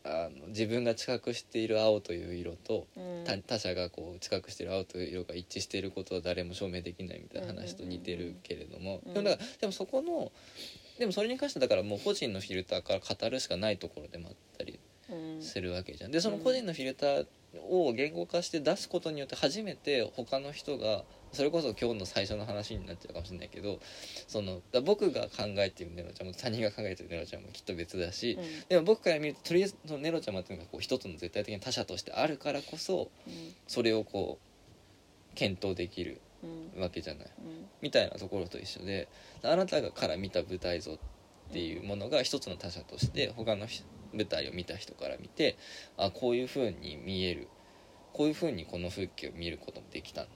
[0.07, 3.25] あの自分が知覚している青という色とうん。
[3.25, 9.15] 他他者がこう知覚している青という色が一致していることは誰も証明できないみたいな話と似てるけれども、うん。
[9.15, 10.31] でもだからでもそこの
[10.99, 14.79] でもそれに関してだからもう個人のフィルターから語るしかないところでもあったり
[15.11, 15.43] うん。
[15.43, 16.11] するわけじゃん。
[16.11, 17.27] でその個人のフィルター
[17.69, 21.05] を言語化して出すことによって初めて他の人が
[21.37, 23.79] それこそ今日の最初の話になっちゃうかもしれないけど
[24.27, 28.69] そのだ僕が考えているネロちゃんも他人が考えているネロちゃんもきっと別だし、うん。
[28.69, 33.55] でも僕から見るととりあえずそのネロちゃんっていうのがこう一つの絶対的な他者としてあるからこそうん。
[33.67, 36.81] それをこう検討できるうん。
[36.81, 37.27] わけじゃない。
[37.27, 37.67] うん。
[37.83, 39.09] みたいなところと一緒で
[39.43, 40.99] あなたがから見た舞台像っ
[41.53, 43.85] ていうものが一つの他者として他の人
[44.15, 45.57] 舞台を見た人から見て
[45.97, 47.49] あこういう風に見える
[48.13, 50.31] こういう風にこの風景を見ることもできたんだ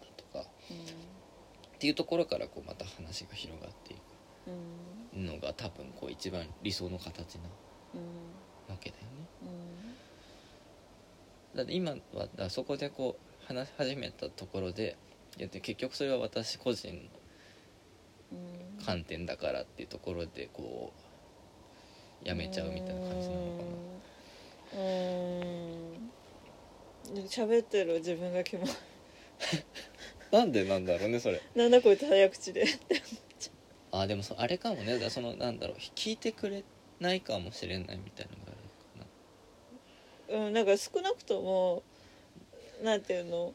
[0.70, 7.42] っていうところからこうまた話が広がっていくのが多分こう一番理想の形な
[8.68, 9.08] わけだよね。
[11.54, 14.96] だって今はだそこでこう話し始めたところで
[15.36, 17.10] いや結局それは私個人
[18.32, 20.92] の観点だからっていうところでこ
[22.24, 23.64] うやめちゃうみたいな感じなのか
[24.74, 25.60] うー
[25.96, 26.10] ん。
[27.26, 28.66] 喋ってる自分がキモい
[30.32, 31.40] な なんでなんだろうねそれ。
[31.54, 32.64] なんだこいつ早口で。
[33.92, 34.98] あでもそあれかもね。
[35.10, 35.76] そのなんだろう。
[35.76, 36.62] 聞いてくれ
[37.00, 38.54] ないかもしれないみたいなのがあ
[40.30, 41.82] るのかうんなんか少なくとも
[42.82, 43.54] なんていうの？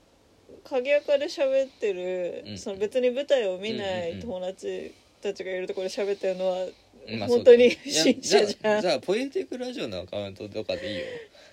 [0.63, 2.57] 鍵垢で喋ってる、うん。
[2.57, 6.65] その別に舞台を見ない友達たちがいるところで喋ってるのは、
[7.07, 8.81] な、まあ本当に不審者じゃん。
[8.81, 11.05] じゃあポエティックラジオのアカウントとかでいいよ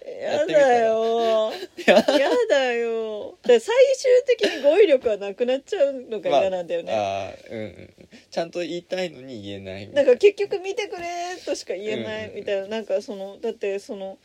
[0.04, 1.52] やだよ。
[1.86, 2.02] や
[2.48, 3.38] だよ。
[3.42, 7.94] で最終的に語彙力はなくなっちゃうのが嫌なんだよね、ああうんうん
[8.30, 10.02] ちゃんと言いたいのに言えないな。
[10.02, 11.06] いんか結局見てくれ
[11.44, 14.18] としか言えないうんみたいななんかそのだってその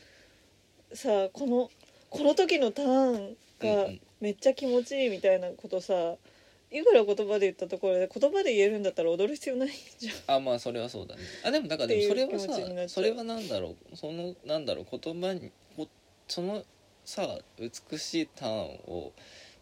[0.92, 1.70] さあこの
[2.10, 4.00] この時のターンうんがうん。
[4.20, 5.94] めっちゃ気持ちいいみたいなことさ
[6.72, 9.68] いくら言葉で言ったところで言葉で言えるんだったら踊る必要ない
[9.98, 10.36] じゃん。
[10.36, 11.22] あまあそれはそうだね。
[11.44, 12.48] あでもだからでもそれはさ
[12.88, 13.96] それはなんだろう。
[13.96, 14.86] そのなんだろう。
[14.90, 15.52] 言葉にこ
[16.28, 16.62] その
[17.04, 17.26] さ
[17.58, 19.12] 美しいターンを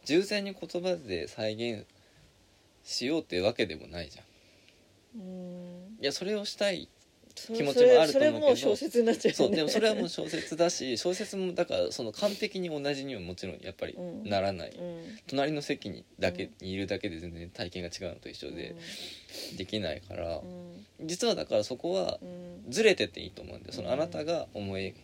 [0.04, 1.86] 従前に言葉で再現
[2.82, 5.20] しようっていうわけでもないじゃん。
[5.20, 5.98] うん。
[6.00, 6.88] いやそれをしたい
[7.34, 8.18] そ気持ちもあると思うけど。
[8.18, 9.48] それそれもう小説になっちゃうよね。
[9.48, 15.18] そうでもそれはもう小説だし小説もだからその完璧に同じにはもちろんやっぱりうんならない、うん。
[15.26, 18.74] 隣の席にだけにいるだけで全然体験が違うのと一緒で
[19.56, 20.38] できないから。
[20.38, 20.40] う
[21.02, 21.06] ん。
[21.06, 22.70] 実はだからそこはうん。
[22.70, 23.72] ずれてていいと思うんだよ。
[23.72, 24.94] そのうんあなたが思い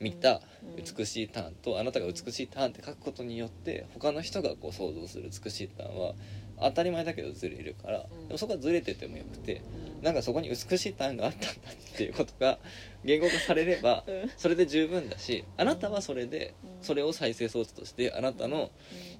[0.00, 6.14] 見たうん美しいターンとあなたが美しいターンって書くことによって他の人がこう想像する美しいターンは
[6.58, 8.28] 当たり前だけどずれるからうん。
[8.28, 9.62] でもそこはずれててもよくて
[9.98, 10.04] うん。
[10.04, 12.58] なんかそこに美しいターンがあったんだっていうことが
[13.04, 14.30] 言語化されればうん。
[14.38, 16.84] それで十分だしあなたはそれでうん。
[16.84, 18.70] それを再生装置としてあなたの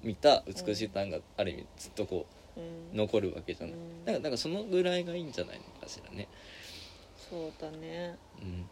[0.03, 2.25] 見た美しいターンがある意味ずっとこ
[2.57, 3.75] う残るわけじゃない。
[3.75, 4.05] うん。
[4.05, 6.27] だからなんかそのぐらいがいいんじゃないのかしらね。
[7.29, 8.17] そうだね。
[8.41, 8.67] うん。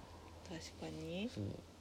[0.49, 1.29] 確かに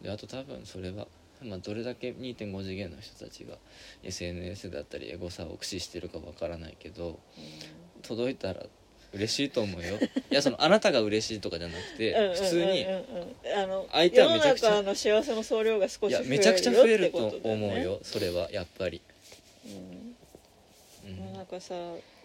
[0.03, 1.07] であと多分それは、
[1.42, 3.55] まあ、どれだけ2.5次元の人たちが
[4.03, 7.18] SNS だったりエゴサを駆使してるかわからないけど
[8.03, 8.62] 届いたら
[9.12, 9.99] 嬉しいと思うよ。
[10.30, 12.86] いやそのあなたが嬉しいとかじゃなくてうん普通に
[13.90, 19.01] 相手はめちゃくちゃ世の幸せの総量が少いやし増えるよめちゃくちゃ増えるってと思うよそれはやっぱり、
[19.64, 20.16] うん。
[21.11, 21.32] うん。
[21.32, 21.74] なんかさ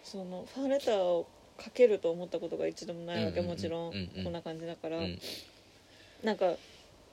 [0.02, 3.90] そのファンレターをかけると思ったことが一度もないわけ、うんうんうんもちろん。
[3.90, 5.18] うんうんこんな感じだから、うん。
[6.22, 6.58] なんかえ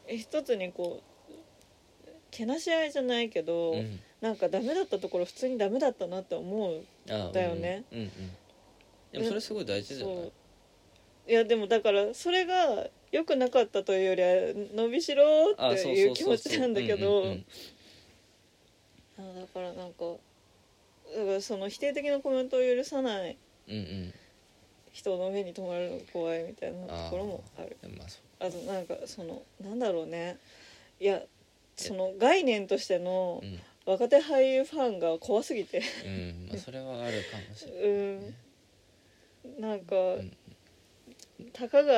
[0.07, 3.99] 一つにこうけなし合いじゃないけど、うん。
[4.21, 7.83] なんかダメだったところ普通にダメだったなって思うあだよね。
[7.91, 8.05] うんうん。
[8.05, 8.11] うん
[9.11, 10.15] でもそれすごい大事じゃない？
[10.15, 10.31] そう。
[11.27, 14.29] いやでもだからそれが良くなかったというよりは
[14.75, 15.23] 伸びしろ
[15.57, 17.25] あっていう気持ちなんだけど
[19.17, 20.05] あだからなんか
[21.15, 23.37] だからその否定的なコメントを許さない
[24.91, 27.77] 人の目に留まるのが怖いみたいなところもある。
[27.97, 30.37] まあそうあとなんかそのなんだろうね。
[30.99, 31.21] いや
[31.77, 33.59] その概念としてのうん。
[33.83, 35.81] 若手俳優ファンが怖すぎて。
[36.05, 36.47] うん。
[36.49, 39.59] まあそれはあるかもしれないうん。
[39.61, 40.31] なんか、ん。
[41.51, 41.93] たかが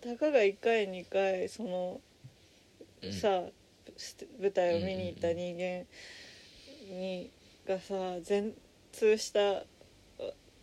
[0.00, 2.00] たかが1回2回その、
[3.02, 3.12] うん。
[3.12, 3.42] さ
[4.40, 5.84] 舞台を見に行った人間
[6.90, 7.30] に
[7.66, 8.52] がさ全
[8.92, 9.64] 通したわ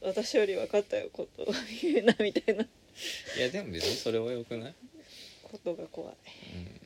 [0.01, 1.45] 私より分かったよことを
[1.81, 2.65] 言うなみたいな
[3.37, 4.75] いやでも別にそれはよくない？
[5.43, 6.15] ことが怖い。
[6.55, 6.81] うん。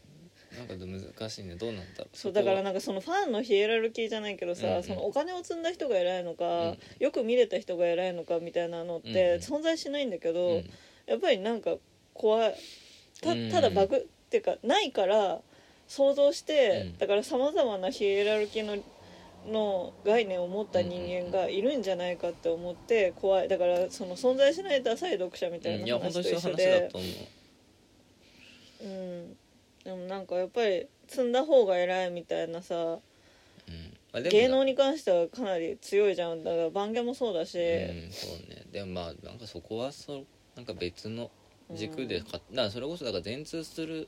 [0.57, 0.85] なんか
[1.19, 1.55] 難しいね。
[1.55, 2.17] どうなんだろう？
[2.17, 4.83] そうだからなんかそのファンのヒエラルキーじゃないけどさ、うんうん。
[4.83, 6.77] そのお金を積んだ人が偉いのか、うん。
[6.99, 10.69] よく見れた人が偉いのかみたいなのって存在しないんだけど、うん。
[11.05, 11.75] やっぱりなんか
[12.13, 12.55] 怖い。
[13.21, 13.51] たうん。
[13.51, 13.99] ただバグっ
[14.29, 15.41] ていうかないから
[15.87, 16.97] 想像して、うん。
[16.97, 18.77] だからさまざまなヒエラルキーの
[19.47, 23.47] の概念を持った人間がいるんじゃないかって思って怖い。
[23.47, 26.91] だからその存在しないダサい読者みたいな話と一緒で。
[28.81, 28.85] う。
[28.85, 29.37] うん。
[29.83, 32.75] でもなんかやっぱり積んだ方が偉いみたいなさ
[34.15, 34.23] うん。
[34.23, 36.43] 芸能に関してはかなり強いじゃん。
[36.43, 38.63] だから番組もそうだし、うんそうね。
[38.71, 40.25] でもまあなんかそこはそう
[40.55, 41.29] なんか別の
[41.73, 44.07] 軸でか、だからそれこそだから全通する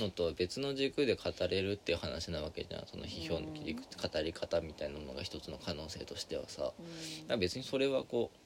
[0.00, 2.86] のとは別の軸で語れるっていう話なわけじゃん。
[2.86, 6.72] その批評の切り口語り方みたいなのが一つの可能性としてはさ。
[7.28, 8.36] だ別にそれはこう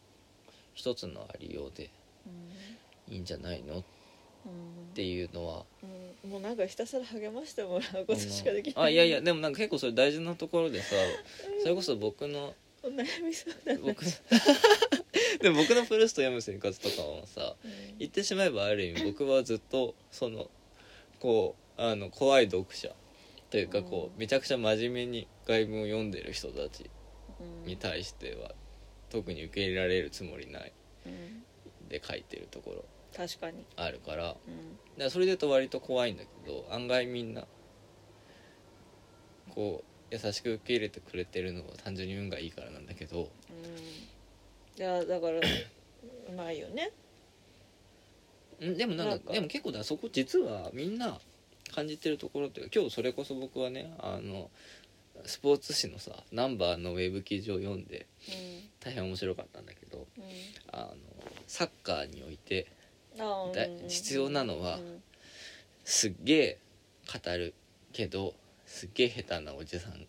[0.74, 1.90] 一つのありようで
[3.08, 3.14] うん。
[3.14, 3.82] いいんじゃないのっ
[4.46, 5.64] うんていうのは。
[6.24, 6.30] うん。
[6.30, 8.84] もうなんかひたすら励ましてもらうことしかできない。
[8.86, 10.94] あいやいやでもなんか結構それ大事なところでさ
[11.62, 13.82] それこそ僕のお悩み相談。
[13.82, 14.04] 僕
[15.40, 17.98] でも僕のプルスト読む生活とかもさうん。
[17.98, 20.50] 言ってしまえばある意味僕はずっとその
[21.20, 22.90] こうあの怖い読者
[23.50, 26.90] というかこうめちゃくちゃ真面目に外文を読んでる人たち
[27.40, 27.66] うん。
[27.66, 28.52] に対しては
[29.10, 30.72] 特に受け入れられるつもりない
[31.06, 31.88] うん。
[31.88, 32.84] で書いてるところ
[33.16, 33.64] 確かに。
[33.76, 37.46] あるからだかうんらそれで言うと割と怖いんだけど案外みんな
[39.54, 43.24] こう優しく受け入れてくれてるのは単純に運がいいからなんだけどうん。
[43.24, 43.28] い
[44.76, 45.42] やだからう
[46.36, 46.90] まいよね
[48.64, 49.32] んでもなんかなんか。
[49.32, 51.18] でも結構だそこ実はみんな
[51.74, 54.50] 感じてるところっていうか今日それこそ僕はねあの
[55.24, 58.68] スポーツ紙のさナンバーのウェブ記事を読んでうん。
[58.80, 60.24] 大変面白かったんだけどうん。
[60.72, 60.94] あの
[61.46, 62.66] サッカーにおいて
[63.18, 65.02] あだうん必要なのはうん
[65.84, 66.58] すっげえ
[67.06, 67.54] 語る
[67.92, 68.34] けど
[68.66, 70.06] すっげえ下手なおじさん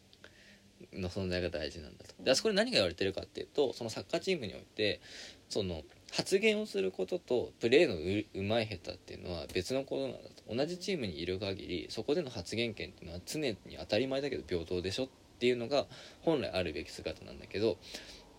[0.93, 2.14] の存在が大事なんだと。
[2.24, 5.00] であそこで何が言われてるかっていうとそのサッカーチームにおいて
[5.50, 5.84] その
[6.14, 15.07] 発言をすることとプレーのううまい下手っていうのは別のことなんだと同じチームにいる限りそこでの発言権っていうのは常に当たり前だけど平等でしょっ
[15.39, 15.86] ていうのが
[16.22, 17.78] 本来あるべき姿なんだけど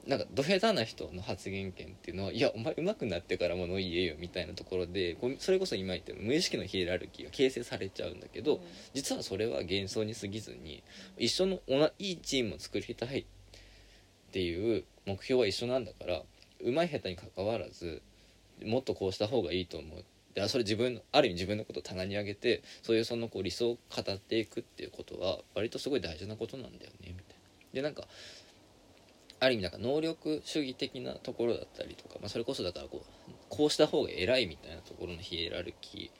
[0.06, 8.60] なんかど下手な人の発言権っていうのはいやお前上手くなってから物言えよみたいなところでそれこそ今言ったように無意識のヒエラルキーが形成されちゃうんだけど、
[8.94, 10.82] 実はそれは幻想に過ぎずに
[11.18, 11.60] 一緒の
[11.98, 13.24] いいチームを作りたいっ
[14.32, 16.22] ていう目標は一緒なんだから
[16.62, 18.02] 上手い下手にかかわらず
[18.64, 20.04] もっとこうした方がいいと思う
[20.34, 27.24] でそれ自分ある意味自分のことを棚に上げてそういうそのこう理想を語っていくっていうことは割とすごい大事なことなんだよねみたいな。
[27.74, 28.04] でなんか
[29.40, 36.19] ある意味なんか能力主義的なところだったりとか、まあ、それこそだからこうこうした方が偉いみたいなところのヒエラルキー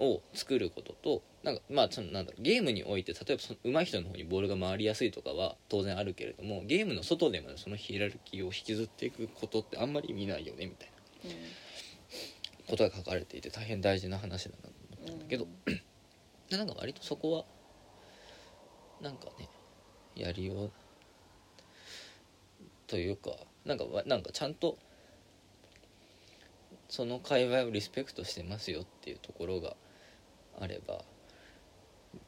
[0.00, 10.94] を作ることとなんかまあそのなんだろうゲームにおいて例えばその上手い人の方にボールが回りやすいとかは当然あるけれどもゲームの外でもそのヒエラルキーを引きずっていくことってあんまり見ないよねみたいな。
[12.70, 15.46] ことが書かれていて大変大事な話だなと思ったんだけど、
[16.48, 17.44] でなんか割とそこは
[19.02, 19.48] なんかね
[20.14, 20.70] やりよう
[22.86, 23.30] というか
[23.64, 24.78] なんかなんかちゃんと
[26.88, 29.74] その界隈をリスペクトしてますよっていうところが
[30.60, 31.02] あれば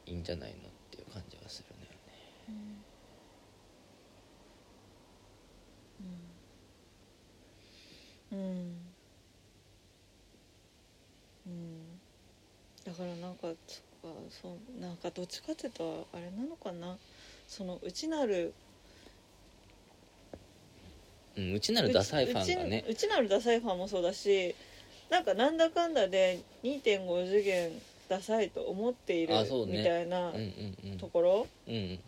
[0.05, 0.59] いいんじゃないのっ
[0.91, 1.87] ていう感じはするね。
[8.31, 8.37] うん。
[8.37, 8.77] うん。
[11.45, 11.99] うん。
[12.85, 13.57] だからなんかそっか
[14.29, 16.97] そうなんかどっちかっていうとあれなのかな。
[17.47, 18.53] その内なる
[21.35, 22.83] うん、うちなるダサいファンがね。
[22.87, 24.55] うちうちなるダサいファンもそうだし
[25.09, 27.71] なんかなんだかんだで2.5次元
[28.15, 29.79] ダサいと思っているあそうね。
[29.79, 30.97] みたいなうんうんうん。
[30.97, 31.99] ところうん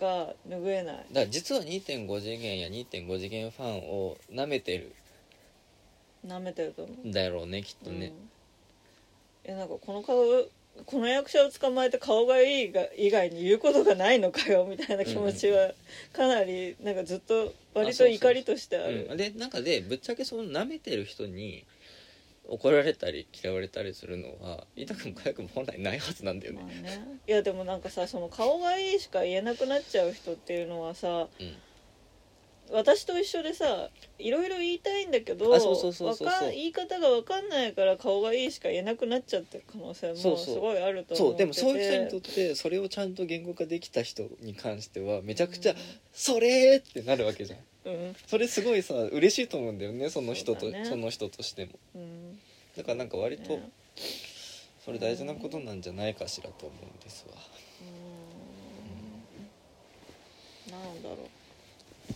[0.00, 0.96] が拭えない。
[0.96, 4.92] だから実は2.5次元や2.5次元ファンを舐めてる。
[6.24, 8.12] なめてると思う、んだろうねきっとね、
[9.44, 10.24] うん、いやなんかこの顔
[10.86, 15.72] この役者を捕まえて顔がいいが以外に言うことがないのかよみたいな気持ちは
[16.12, 19.08] かなりなんかずっと割と怒りとしてある。
[19.10, 21.64] うん、でなんかでぶっちゃけその舐めてる人に
[22.48, 26.62] 怒られたり嫌われたりするのは痛くも痒くも本来ないはずなんだよね。
[26.62, 27.20] まあね。
[27.26, 31.56] いやでもなんかさその顔がいいしか言えなくなっちゃう人っていうのはさうん。
[32.70, 33.88] 私と一緒でさ
[34.18, 35.50] いろいろ言いたいんだけど
[36.50, 40.54] 言い方が分かんないから顔がいいしか言えなくなっちゃってる可能性もそうそう。
[40.54, 41.66] すごいあるとそうで思ってて。
[41.66, 45.74] もそういう人にとってそれをちゃんと言語化できた人に関してはめちゃくちゃ
[46.12, 47.58] 「それ!」ってなるわけじゃん
[47.92, 50.96] うんそれすごいさ嬉しいと思うんだよねその人とそ,、そうだね。
[50.96, 51.72] の人としても。
[51.94, 52.38] うん。
[52.76, 53.70] だからなんか割とね。
[54.84, 57.34] それ大事なことなんじゃないかしらと思うんですわ。
[60.66, 60.72] うん。
[60.72, 61.18] なんだろう。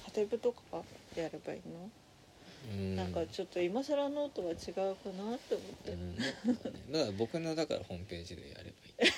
[0.05, 0.59] はてブとか
[1.15, 1.91] やればいいの、
[2.73, 2.97] うん。
[2.97, 6.17] なんかちょっと今更ノートは違うかなって思って、うん。
[6.93, 8.75] だから僕のだからホームページでやればいい。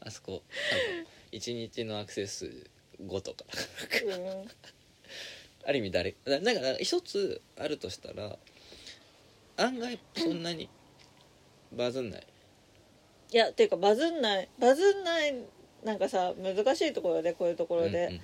[0.00, 2.68] あそこ多分1日のアクセス
[3.00, 3.44] 5とか
[4.04, 4.48] うん
[5.68, 8.36] ある意味誰だだから一つあるとしたら
[9.58, 10.70] 案外そんなに
[11.76, 12.26] バズんない。
[13.30, 14.48] いやっていうかバズんない。
[14.58, 15.34] バズんない
[15.84, 18.20] なんかさ難しいところでこういうところで、うんうん。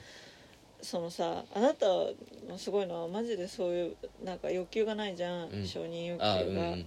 [0.81, 5.67] そのさあなたのすごいのはマジでそういうなんか欲求がないじゃん、うん。
[5.67, 6.87] 承認欲求が、うん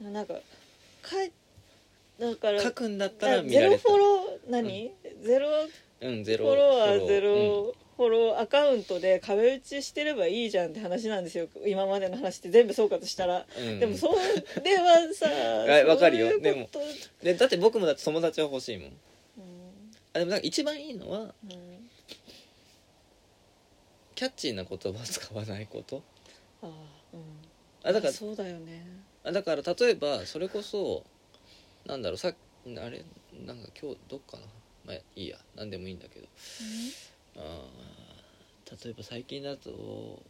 [0.00, 0.34] うんなんか
[1.02, 1.32] かい
[2.18, 3.82] だから書くんだったらだゼロ見られた。
[3.82, 5.48] フォロー何、ゼロ
[6.00, 11.48] うんゼロフォロワーゼロフォローアカウントで壁打ちしてればいいじゃんって話なんですよ。
[11.66, 13.68] 今までの話って全部総括したら、うん。
[13.68, 14.06] うんでもそ
[14.62, 15.26] れはさ
[15.68, 16.28] はいわかるよ。
[16.30, 16.78] そういうこと
[17.24, 18.88] でだって僕もだって友達は欲しいもん。
[18.90, 18.94] うん。
[20.12, 21.90] あでもなんか一番いいのはうん。
[24.14, 26.00] キャッチーな言葉を使わないこと。
[26.62, 26.68] ああ
[27.12, 27.22] うん。
[27.82, 28.86] あだからそうだよね。
[29.24, 31.04] あだから例えばそれこそ
[31.84, 32.32] なんだろうさあ
[32.64, 33.04] れ
[33.44, 34.44] なんか今日どっかな。
[34.84, 35.36] まあいいや。
[35.56, 36.26] 何でもいいんだけど。
[36.26, 40.22] あー例えば最近だと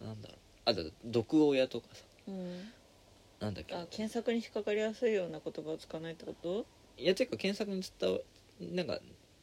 [0.00, 0.38] なんだろう。
[0.64, 2.04] あだ毒親とかさ。
[2.28, 2.72] うん。
[3.40, 3.74] なんだっけ。
[3.74, 6.66] あ検索に引っかかりやすいような言葉を使わないってこと？
[6.96, 8.18] いやていうか検索に伝わ
[8.60, 9.00] なんか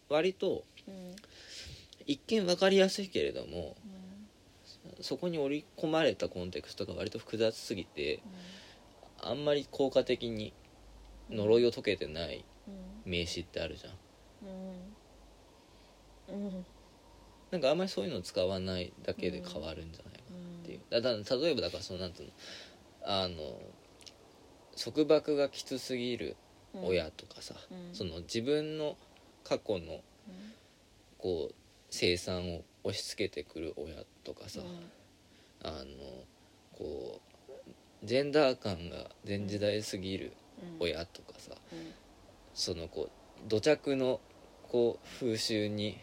[0.09, 1.15] 割とうん。
[2.05, 3.75] 一見分かりやすいけれども
[5.01, 8.23] そこに織り込まれたコンテクストが割と複雑すぎて
[9.21, 10.53] あんまり効果的に
[11.29, 13.11] 呪いを解けてないうん。
[13.11, 14.08] 名詞ってあるじゃんうんうん
[17.51, 22.33] なんかあんまりそういうの使わないだけで変わるんじゃないかなっていう、だだ例えばだからそのなんていうの
[23.03, 23.59] あの
[24.81, 26.35] 束縛がきつすぎる
[26.75, 26.85] うん。
[26.85, 27.95] 親とかさ、うん。
[27.95, 28.95] その自分の
[29.43, 30.01] 過去の
[31.17, 31.55] こう
[31.89, 34.61] 生産を押し付けてくる親とかさ、
[35.63, 35.75] あの
[36.77, 37.19] こ
[38.03, 40.33] うジェンダー感が前時代すぎる
[40.79, 41.55] 親とかさ、
[42.53, 44.21] そのこう土着の
[44.69, 45.97] こう風習に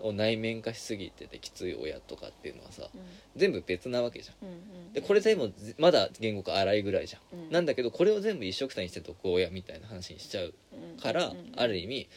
[0.00, 2.88] を内面化しすぎててきつい親とかっていうのはさ
[3.34, 4.92] 全部別なわけじゃん。
[4.92, 10.54] でこれでもぜまだ言語化荒いぐらいじゃん、なんだけどこれを全部一緒くたにして毒親みたいな話にしちゃう
[11.02, 12.08] から、ある意味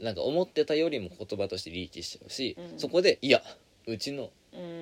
[0.00, 2.78] なんか思ってたよりも言葉としてリーチしちゃうし、うん。
[2.78, 3.42] そこでいや
[3.86, 4.30] うちの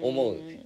[0.03, 0.39] 思ううん。
[0.39, 0.59] うん。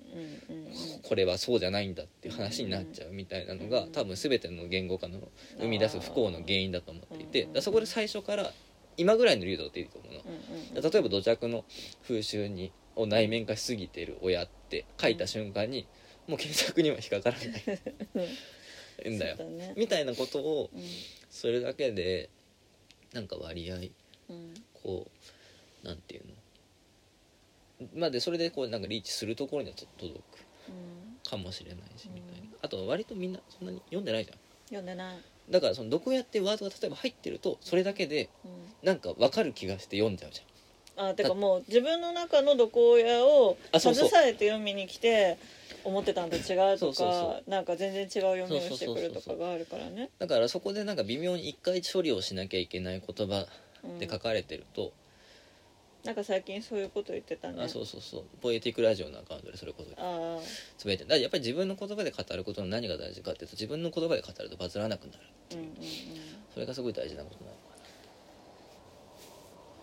[1.02, 5.20] これはそうじゃないんだってっていう話になっちゃうみたいなのが多分全ての言語化の
[5.60, 8.52] 生み出す不幸の原因だと思っていてだからそこで最初から
[8.96, 10.20] 今ぐらいの流動っていいと思うの。
[10.20, 11.64] うんうん例えば土着の
[12.02, 15.86] 風習にを内面化しすぎている親って書いた瞬間に
[16.26, 19.10] もう検索には引っかからない。
[19.10, 19.36] んだよ。
[19.36, 19.74] ね。
[19.76, 20.82] みたいなことをうん。
[21.30, 22.30] それだけで
[23.12, 24.54] なんか割合うん。
[24.74, 25.06] こ
[25.84, 27.88] うなんていうの？
[27.94, 30.20] まあでそれでこうなんかリーチするところにはちょっと届
[31.24, 32.46] くかもしれないしうんみたいな。
[32.62, 34.38] あと割とみんなそんなに読んでないじゃん。
[34.68, 35.18] 読んでない、
[35.50, 38.66] だからその毒親ってワードが例えば入ってるとそれだけでうん。
[38.86, 40.40] なんか分かる気がして読んじゃうじ
[40.96, 45.38] あてかもう自分の中の毒親を携えて読みに来て
[45.84, 50.10] 思ってたんと違うとかなんか全然違う読みをしてくるとかがあるからね。
[50.20, 53.46] ゃんだからそこでなんか微妙に一回処理をしなきゃいけない言葉
[53.84, 54.92] うんで書かれてると、
[56.06, 57.64] なんか最近そういうこと言ってたね。
[57.64, 58.24] あそうそうそう。
[58.40, 59.90] ポエティックラジオのアカウントでそれこそ。
[59.98, 60.38] あ
[60.78, 65.60] つぶやいてだからやっぱり自分の言葉で語ることの何が大事かっていうと自分の言葉で語るとバズらなくなるーう。
[65.60, 65.70] んうん
[66.54, 67.56] それがすごい大事なことなの。
[67.56, 67.62] か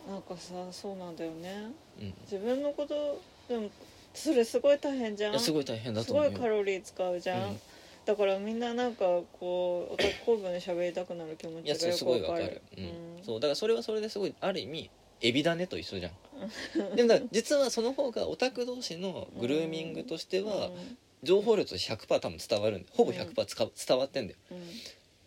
[0.08, 1.54] うんなんかさそうなんだよね。
[1.54, 2.14] なうん。
[2.24, 3.70] 自分のことでも
[4.14, 5.32] それすごい大変じゃん。
[5.32, 6.32] いやすごい大変だすと思うよ。
[6.32, 7.60] ごいカロリー使うじゃん、うん。
[8.06, 9.06] だからみんななんか
[9.40, 13.24] こうオタク構文で喋りたくなる気持いやちがそれすごいわかよくわかるる、うん。
[13.24, 14.90] そうだからそれはそれですごいある意味
[15.24, 16.96] エビだねと一緒じゃん。
[16.96, 20.98] でもだ実はその方がオタク同士のグルーミングとしてはうん。
[21.24, 24.40] 情報量として100%多分伝わるんでほぼ100%つか伝わってんだよ。
[24.52, 24.60] うん。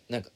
[0.09, 0.29] なんか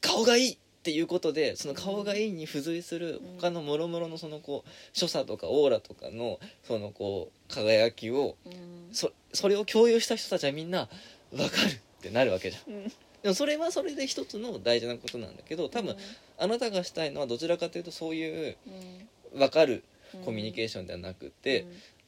[0.00, 3.40] 顔がいいっていうことでその顔がいいに付随するうん。
[3.40, 8.88] 他のもろもろのそのこう所作とかオーラとかのそのこう輝きをうん。
[8.92, 10.88] そそれを共有した人たちはみんな
[11.30, 12.74] 分かるってなるわけじゃん。
[12.74, 12.92] うん
[13.26, 15.96] でもそれはそれで一つの大事なことなんだけど多分
[16.38, 18.56] あなたがしたいのはどちらかというとそういう
[19.32, 19.38] うん。
[19.40, 19.82] 分かる
[20.14, 20.20] うん。
[20.20, 21.66] コミュニケーションではなくて、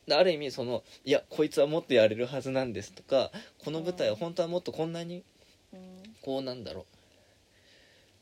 [0.08, 3.32] ある意味そのいやこいつはもっとやれるはずなんですとか
[3.64, 5.24] この舞台は本当はもっとこんなに
[5.72, 5.80] うん。
[6.22, 6.84] こうなんだろう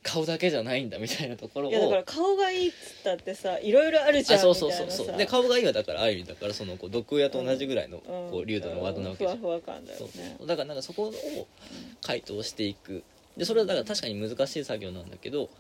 [0.06, 5.16] 顔だけじゃないんだみたいなところをいやだから顔がいいっつったってさいろいろあるじゃんあそうそうそうそう。
[5.16, 10.46] で顔がいいはだからある意味だからそのこう毒親と同じぐらいのうんこう流度のワードなわけじゃん、ふわふわ感だよそうねそう。
[10.46, 11.48] だからなんかそこを
[12.02, 13.02] 回答していく。
[13.36, 15.50] でそれはだから確かに難しい作業なんだけど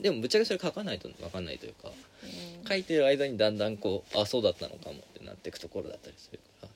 [0.00, 1.90] でもぶっちゃけそれ書かないと分かんないというか
[2.24, 6.68] うん書いてる間にだんだんこうあそうだったのかもってなっていくところだったりするから、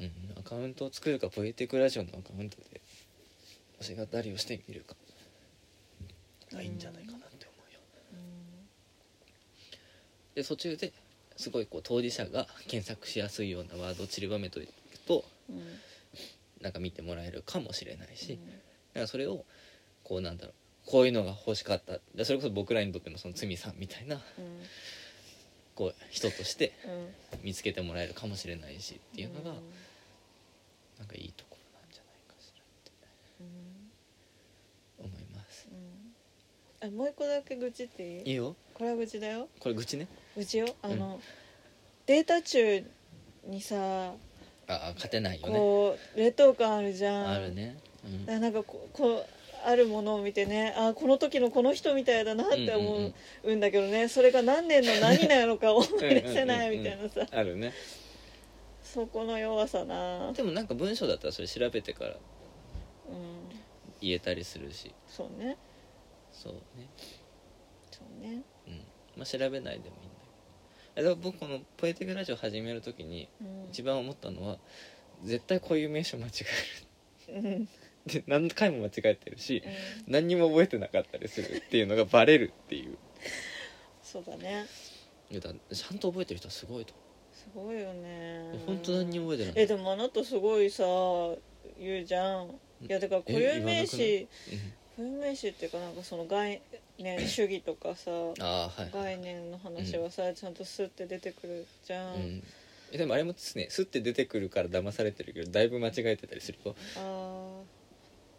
[0.00, 2.79] うん、アカウントを作るかポエティックラジオのアカウントで
[3.80, 4.94] 推し語りをしてみるか。
[6.52, 7.80] がいいんじゃないかなって思うよ。
[10.34, 10.92] で途中で
[11.36, 15.64] すごいこう当事者が検索しやすいようなワードを散りばめといくとうんうん
[16.60, 18.46] なんか見てもらえるかもしれないし、うん。
[18.46, 19.44] だからそれを
[20.04, 20.54] こうなんだろう
[20.90, 22.00] こういうのが欲しかった。
[22.14, 24.22] でそれこそ僕らにとってのその罪さんみたいなうん。
[25.74, 26.74] こう人として
[27.32, 27.44] うん。
[27.44, 29.56] 見つけてもらえるかもしれないしっていうのがうん。
[30.98, 32.92] なんかいいところなんじゃないかしらって
[33.40, 36.12] うん思いますうん
[36.82, 38.30] あもう一個だけ愚痴っていい？
[38.30, 38.56] いいよ。
[38.74, 39.48] これは愚痴だよ。
[39.58, 40.08] これ愚痴ね。
[40.36, 40.66] 愚痴よ。
[40.82, 41.20] あの、
[42.06, 42.84] データ中
[43.46, 44.14] にさ
[44.66, 45.52] ああ勝てないよね。
[45.54, 47.28] こう劣等感あるじゃん。
[47.28, 48.26] あるね、うん。
[48.26, 49.26] だからなんかこうこう
[49.66, 53.12] あるものを見てねあこの時のこの人みたいだなって思
[53.44, 57.26] うんだけどねそれが何年の何なのか思い出せないみたいなさ。
[57.30, 57.74] あるね。
[58.82, 60.28] そこの弱さな。
[60.28, 62.16] うんでもなんか文章だったらそれ調べてから
[64.00, 64.90] 言えたりするし。
[65.06, 65.58] そうね
[66.42, 66.88] そうね。
[67.90, 68.42] そうね。
[68.66, 68.74] うん。
[69.16, 70.16] まあ調べないでもいいんだ
[70.94, 71.02] けど。
[71.02, 73.68] だから僕この「ポエティックラジオ」始める時にうん。
[73.70, 74.58] 一番思ったのは
[75.22, 76.30] 絶対こういう名称間違
[77.28, 77.64] えうんうん。
[77.64, 77.68] る
[78.06, 79.62] で何回も間違えてるし
[80.06, 82.96] 何にも覚えてなかったりするっていうのがバレるっていう。
[84.02, 84.64] そうだね。
[85.30, 86.94] いやだちゃんと覚えてる人はすごいと
[87.32, 88.58] すごいよね。
[88.66, 89.62] 本当何にも覚えてない。
[89.64, 90.84] えでもあなたすごいさ
[91.78, 92.58] 言うじゃん。
[92.80, 94.56] いやだから固有名詞固
[95.00, 96.60] 有名詞っていうかなんかその概
[96.98, 102.42] 念主義とかさうん、ああはい概念の話はさ、ちゃんとスッて出てくるじゃん、うん。
[102.92, 107.62] えでもあれもですねスッて出てくるから騙されてるけどだいぶ間違えてたりするよあ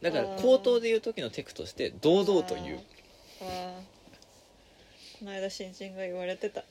[0.01, 2.79] だから口頭で言う時のテクとして堂々と言う。
[3.41, 3.47] あー。
[3.47, 5.19] あー。
[5.19, 6.63] この間新人が言われてた。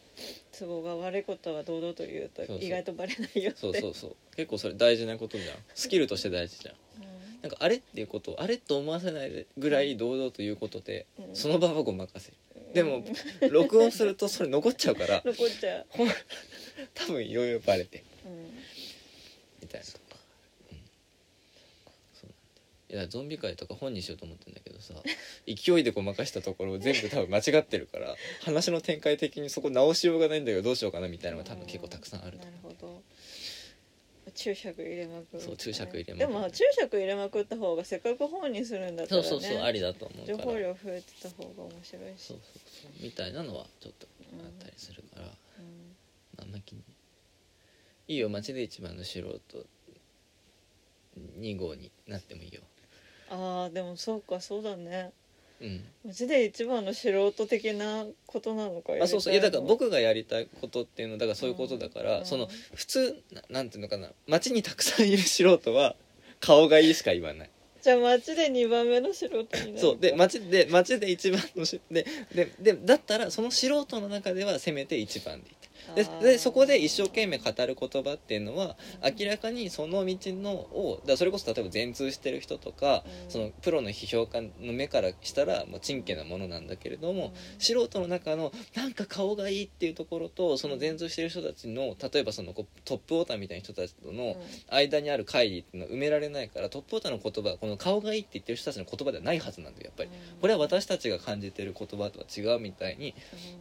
[0.59, 2.67] 都合が悪いことは堂々と言うとそうそう。
[2.67, 3.61] 意外とバレないよって。
[3.61, 4.17] そうそうそう。
[4.35, 5.57] 結構それ大事なことじゃん。
[5.75, 7.05] スキルとして大事じゃん。
[7.05, 7.10] うん
[7.43, 7.77] なんかあれ？
[7.77, 8.57] っていうことをあれ？
[8.59, 11.37] と思わせないぐらい堂々ということで、うん。
[11.37, 12.37] その場はごまかせる。
[12.75, 13.05] でも
[13.51, 16.09] 録音するとそれ残っちゃうから 残っちゃう、ほん
[16.95, 18.05] 多分いろいろバレて。
[18.25, 18.51] うん、
[19.61, 19.99] みたいなとか、
[20.71, 20.79] うん、
[22.15, 22.33] そうなん
[22.91, 23.03] だよ。
[23.03, 24.95] いやゾンビ界とか本にしようと思ってんだけどさ
[25.47, 33.03] 勢いでごまかしたところを全部多分間違ってるから話の展開的にそこ直しようがないんだけどどうしようかなみたいなのが多分結構たくさんあるとなるほど
[34.31, 36.27] 注釈入れまくるそう注釈入れまくる。
[36.27, 39.29] でもまあ注釈入れまくった方がせっかく本にするんだったらね。
[39.29, 42.23] そうそうそうありだと思う情報量増えてた方が面白いし。
[42.23, 42.93] そうそうそう。
[43.03, 44.07] みたいなのはちょっと
[44.45, 45.97] あったりするから、うん。
[46.39, 46.83] なんだっけに。
[48.09, 49.67] いいよ街で一番の素人
[51.39, 52.63] 2号になってもいいよ。
[53.31, 55.13] ああでもそうかそうだね。
[55.15, 55.20] うん
[56.05, 59.33] マジで一番の素人的なことなのかあそうそう。
[59.33, 62.27] いやだから僕がやりたいことっていうのはだからそういうことだから、うん。
[62.27, 65.97] その普通ななんていうのかな街にたくさんいる素人は
[66.41, 67.51] 顔がいいしか言わない。
[67.83, 69.79] じゃあ街で2番目の素人になる。
[69.79, 69.99] そう。
[69.99, 75.55] で街で街で一番のしでででだったらその素人の中ではせめて一番でいい
[75.95, 78.77] ででそこで一生懸命語る言葉っていうのは
[79.19, 83.31] 明らかにその道のをだそれこそ例えば全通してる人とか、うん。
[83.31, 87.31] そのプロの批評家の目からしたらもう珍奇なものなんだけれども、うん。
[87.59, 94.37] 素人の中のなんか顔がいいっていうところとその全通してる人たちの例えばそのこうトップオーターみたいな人たちとの
[94.69, 100.11] 間にある乖離っていうのは埋められないからトップオーターの言葉はこの顔がいいって言ってる人たちの言葉ではないはずなんだよやっぱり。
[100.41, 103.15] これは私たちが感じてる言葉とは違うみたいに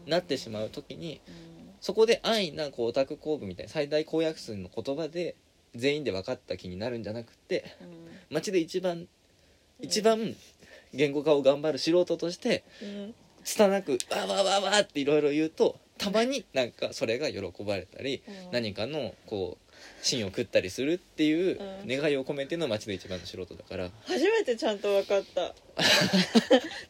[0.06, 1.22] なってしまう時に
[1.82, 5.36] そこで安易なこうオタク公文みたいな最大公約数の言葉で
[5.76, 7.64] 全員で分かった気になるんじゃなくて
[8.30, 9.08] 街で一番
[9.80, 10.36] 一番
[10.94, 12.64] 言語化を頑張る素人として
[13.44, 19.69] 拙く「わわわわ」っていろいろ言うとたまになんかそれが喜ばれたり何かのこう
[20.02, 21.88] 芯を食ったりするっていううん。
[21.88, 23.90] 願いを込めての街で一番の素人だから。
[24.06, 25.56] 初めてちゃんと分かった。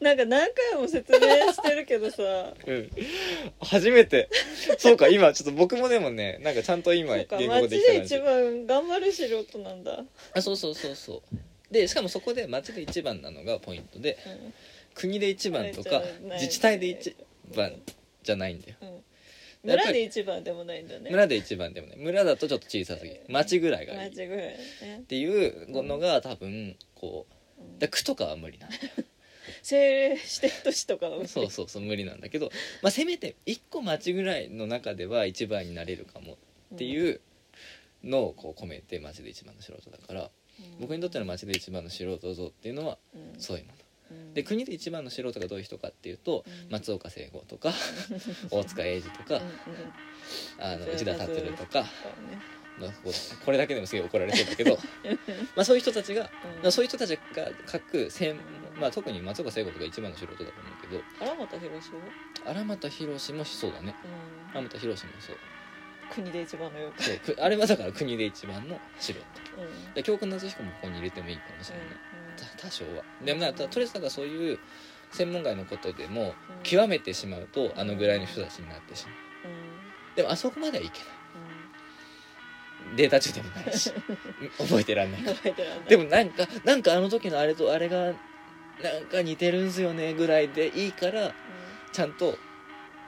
[0.00, 1.18] なんか何回も説明
[1.52, 2.54] してるけどさ。
[2.66, 2.90] うん。
[3.60, 4.28] 初めて。
[4.78, 10.04] そうか今ちょっと僕もでもねなんかちゃんと今言語街で一できた感じ番頑張る素人なんだ、
[10.34, 11.72] あそうそうそうそう。
[11.72, 14.54] でしかもそこで街で一番なのがポイントでうん。
[14.94, 16.02] 国で一番とか
[16.34, 17.16] 自治体で一
[17.54, 17.72] 番
[18.22, 18.76] じゃないんだよ。
[18.82, 19.02] うん、
[19.62, 21.10] 村で一番でもないんだね。
[21.10, 21.96] 村で一番でもね。
[21.98, 23.20] 村だとちょっと小さすぎる。
[23.28, 24.08] 町ぐらいがいい。
[24.08, 25.04] っ町ぐらいね。
[25.06, 27.26] ていうのが多分こ
[27.58, 27.78] ううん。
[27.78, 28.76] だ区とかは無理なんだ。
[28.76, 28.82] よ
[29.62, 32.50] 政令指定都市とかはそうそうそう無理なんだけど、
[32.82, 36.38] まあ、せめて1個町ぐらいの中では一番になれるかも
[36.74, 37.20] っていう
[38.04, 40.30] のをこう込めて町で一番の素人だから
[40.80, 43.40] 僕にとっての町で一番の素人像っていうのはうん。
[43.40, 43.79] そういうものうん
[44.34, 46.70] で国で一番の素人がどういう人かっていうとうん。
[46.70, 47.72] 松岡聖吾とか
[48.50, 49.40] 大塚英二とか
[50.58, 51.84] あの内田達とか、
[53.44, 54.78] これだけでもすげえ怒られそうだけど
[55.56, 56.30] まあそういう人たちが
[56.64, 56.72] うん。
[56.72, 58.38] そういう人たちが書く専
[58.80, 61.90] まあ、特に松岡聖子とか一番の素人だと思うけど荒俣博士
[62.44, 62.50] は？
[62.50, 63.94] 荒俣宏もそうだね。
[64.52, 64.58] うん。
[64.58, 65.36] 荒俣宏もそう。
[66.10, 69.20] 国で一番のよくそうくあれはだから国で一番の素人。
[69.60, 69.94] うん。
[69.94, 71.94] で教訓夏彦もここに入れてもいいかもしれない、た
[72.56, 73.02] 多少は。
[73.24, 74.58] でもなととりあえずだからそういう
[75.12, 76.34] 専門外のことでもうん。
[76.62, 80.16] 極めてしまうとあのぐらいの人たちになってしまう。
[80.16, 81.08] でもあそこまではいけない。
[82.96, 83.92] データ中でもないし。
[84.58, 85.22] 覚えてらんない。
[85.88, 88.12] でもなんかなんかあの時のあれとあれが
[88.82, 91.32] なんか似てるんすよねぐらいでいいからうん。
[91.92, 92.38] ちゃんと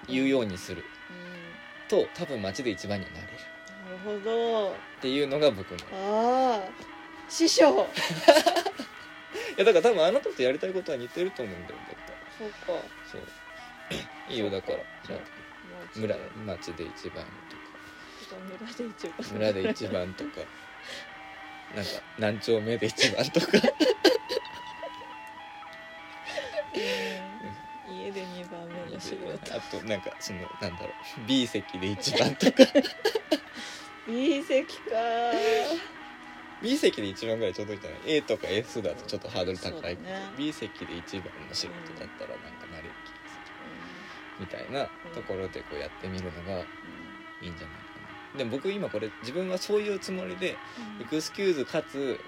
[0.08, 0.84] 言うようにする。
[1.90, 2.04] うん。
[2.04, 3.32] と多分街で一番にはなれる。
[4.06, 4.70] なるほど。
[4.70, 5.76] っていうのが僕の。
[5.76, 6.92] いああ
[7.28, 7.86] 師匠
[9.56, 12.56] やだから多分あなたとやりたいことは似てると思うんだよだってそうか。
[13.10, 13.22] そう。
[14.28, 15.20] いいよだからじゃあ
[15.96, 16.16] 村
[16.56, 17.24] 町で一番
[18.58, 19.12] 村で一番。
[19.12, 20.30] とか村で一番とか。
[21.74, 23.46] なんか何丁目で一番とか。
[27.88, 27.94] うん。
[27.94, 29.54] 家で2番目の仕事。
[29.54, 30.90] あとなんかそのなんだろう。
[31.26, 32.64] B 席で一番とか。
[34.06, 34.92] B 席か
[36.62, 40.32] B 席で一番ぐらいちょうどいいんじゃない？A とか S だとちょっとハードル高いけど、ね。
[40.38, 47.92] B 席で一番の仕事だったらなんかなれる気がするみたいなところでこうやってみるのがいいんじゃないか
[48.34, 48.38] な。
[48.38, 50.56] でも僕今これ自分はそういうつもりで
[51.00, 52.18] エクスキューズかつ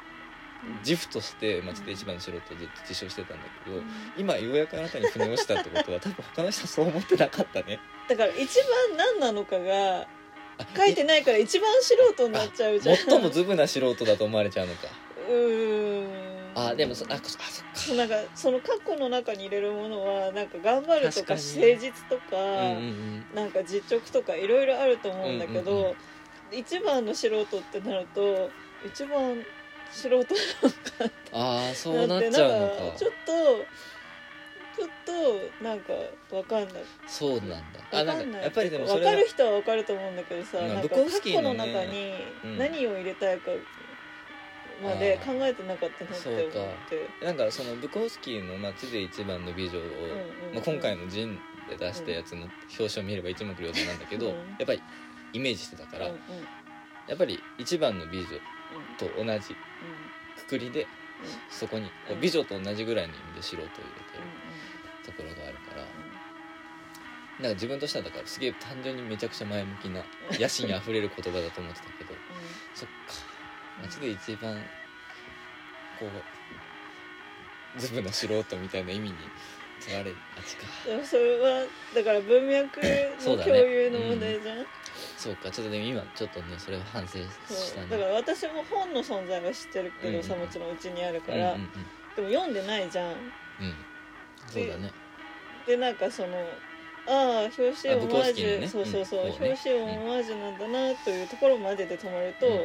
[0.82, 3.82] 自負として町で一番の素人をずっと自称してたんだけど、
[4.16, 7.78] 今ようやくあなたに腑に落ちたってことは多分他の人はそう思ってなかったね。
[8.08, 8.58] だから一
[8.88, 10.06] 番何なのかがあ
[10.76, 12.96] 書いてないから一番素人になっちゃうじゃん。
[12.96, 14.88] 最もズブな素人だと思われちゃうのか。
[15.28, 16.52] うーん。
[16.56, 17.96] あでもそあそあそっか。
[17.96, 23.34] なんかその過去の中に入れるものはなんか頑張るとか誠実とか、うんうんうん。
[23.34, 25.96] なんか実直とかいろいろあると思うんだけど、うんうんう
[26.52, 28.50] 一番の素人ってなると
[28.86, 29.42] 一番
[29.90, 30.26] 素人
[31.32, 32.74] ああそうなっなってちゃうのか。
[32.76, 33.66] なんかちょっと
[34.76, 35.92] ちょっとなんか
[36.34, 36.84] わかんない。
[37.06, 37.58] そうなんだ。
[37.92, 42.14] あわかんなんかやっぱりでもそわかる人はわかると思うんだけどさ、うんなんかブコフスキ過去ーの中に
[42.44, 42.58] うん。
[42.58, 43.50] 何を入れたいか
[44.82, 47.24] まで考えてなかったなって思って。
[47.24, 49.82] なんかそのブコフスキーの街で一番の美女を、
[50.52, 51.38] まあ、今回の「ジン」
[51.70, 52.48] で出したやつの
[52.78, 54.82] 表紙を見れば一目瞭然なんだけど、うんやっぱり
[55.32, 56.20] イメージしてたから、うんうん。
[57.06, 59.54] やっぱり一番の美女うんと同じ
[60.46, 60.86] くくりで
[61.48, 61.90] そこに
[62.20, 64.03] 美女と同じぐらいの意味で素人を入れ
[65.04, 65.84] ところがあるから。
[67.40, 70.04] なんか自分としてはだからすげえ単純にめちゃくちゃ前向きな
[70.38, 72.14] 野心あふれる言葉だと思ってたけど。
[72.74, 72.94] そっか。
[73.82, 74.54] 街で一番
[75.98, 76.06] こ
[77.76, 79.16] うズブの素人みたいな意味に
[79.80, 80.16] 取られが
[80.46, 80.62] ちか。
[80.86, 82.80] でもそれはだから文脈
[83.26, 84.66] の 共有の問題じゃん。
[85.16, 85.50] そうか。
[85.50, 91.56] ちょっとでも今ちょっとねそれは反省しただから私も本の存在は知ってるけどさうんうんもちろんうちにあるかうんうんら
[92.14, 93.16] でも読んでないじゃんうん。
[93.16, 93.74] うん
[94.46, 94.92] そうだね。
[95.66, 96.36] でなんかその
[97.06, 99.46] ああ表紙あオマージュ、ねそうそうそう、うんそうね。
[99.48, 102.56] 表紙オマージュなんだなというところまでで止まると、うんう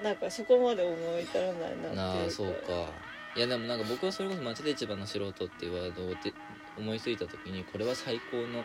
[0.00, 0.04] ん。
[0.04, 1.90] なんかそこまで思い至らないなっていう
[2.24, 2.92] ああそうか。
[3.36, 6.34] いやでもなんか僕はそれこそ街で一番の素人っていうワードをて
[6.76, 8.64] 思いついた時にこれは最高の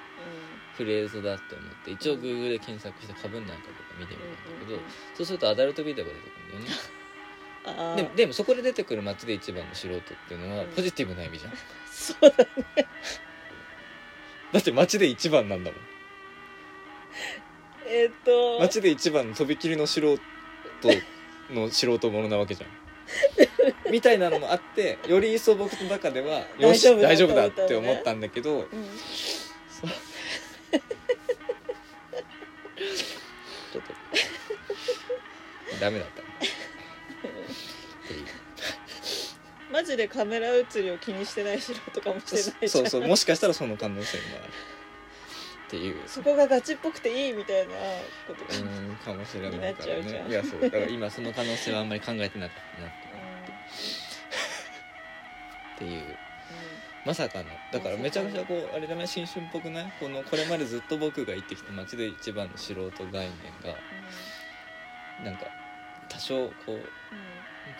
[0.76, 4.92] フレーズだって思って一応 Google で検索してかぶんないかとか見てみたんだけど、うんうんうん。
[5.14, 6.68] そうするとアダルトビデオが出てくるんだよね
[7.96, 10.70] でもでもそこで出てくる街で一番の素人っていうのはうん。
[10.72, 11.54] ポジティブな意味じゃん、
[11.90, 12.36] そうだ
[14.54, 15.80] だって街で一番なんだもん。
[17.88, 18.60] えーっと。
[18.60, 20.20] 街で一番のとびきりの素人
[21.52, 22.70] の素人ものなわけじゃん。
[23.92, 28.68] みたいなのもあってより一層僕の中では よし大大丈夫だって思ったんだけど、うん。
[28.72, 33.94] ちょっと。
[35.80, 36.25] ダメだった
[39.76, 44.54] マジでカメラ映りを気にしてない素人かもしれないそうそうもしかしたらその可能性もある。
[45.68, 45.96] っていう。
[46.08, 47.74] そこがガチっぽくていいみたいな
[48.26, 52.92] ことが、ううんんかもしれないからねいやそうだから今その可能性はあんまり考えてなかったなっ
[55.78, 56.18] ていう。
[57.06, 59.92] まさかのだからめちゃくちゃこうあれだね新春っぽくない？
[60.00, 63.30] このこれまでずっと僕が言ってきた街で一番の素人概念
[63.62, 63.78] が
[65.24, 65.46] なんか
[66.10, 66.80] 多少こう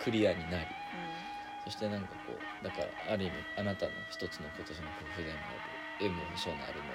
[0.04, 0.66] クリアになり
[1.66, 6.86] そしてなんかこうだからある意味あなたの一つの今年の抱負でもあるエモーショナルの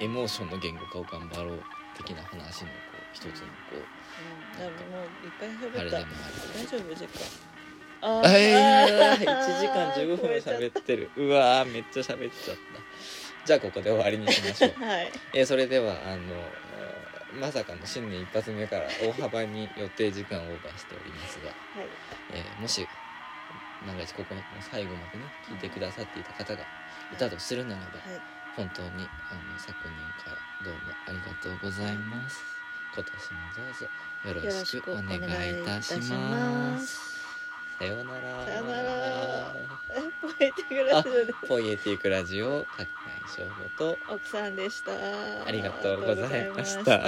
[0.00, 1.62] エモーションの言語化を頑張ろう
[1.96, 3.98] 的な話のこう一つのこう
[4.58, 5.98] うん、でももういっぱい喋った。
[5.98, 7.48] 大丈夫時間。
[8.00, 11.10] ああいやーあ1時間15分喋ってる。
[11.16, 13.46] うわーめっちゃ喋っちゃった。
[13.46, 14.70] じゃあここで終わりにしましょう。
[14.84, 15.12] はい。
[15.34, 16.34] えーそれではあの
[17.40, 21.56] まさかの新年一発目から大幅に予定時間をオーバーしておりますが、はい。
[22.32, 22.86] えーもし
[23.86, 24.40] 万が一ここの
[24.70, 26.62] 最後までね聞いてくださっていた方が
[27.12, 28.20] いたとするならば、はい。
[28.56, 29.94] 本当にあの昨年
[30.24, 32.42] からどうもありがとうございます。
[32.94, 37.18] 今年もどうぞよろししくお願願いいたしまます。
[37.78, 38.44] さようなら。
[38.44, 39.54] さようなら。
[39.90, 42.88] え ポエティグラジオでポイエティックラジオ各内
[43.28, 44.90] 翔吾と奥さんでした。
[45.46, 46.98] ありがとうございました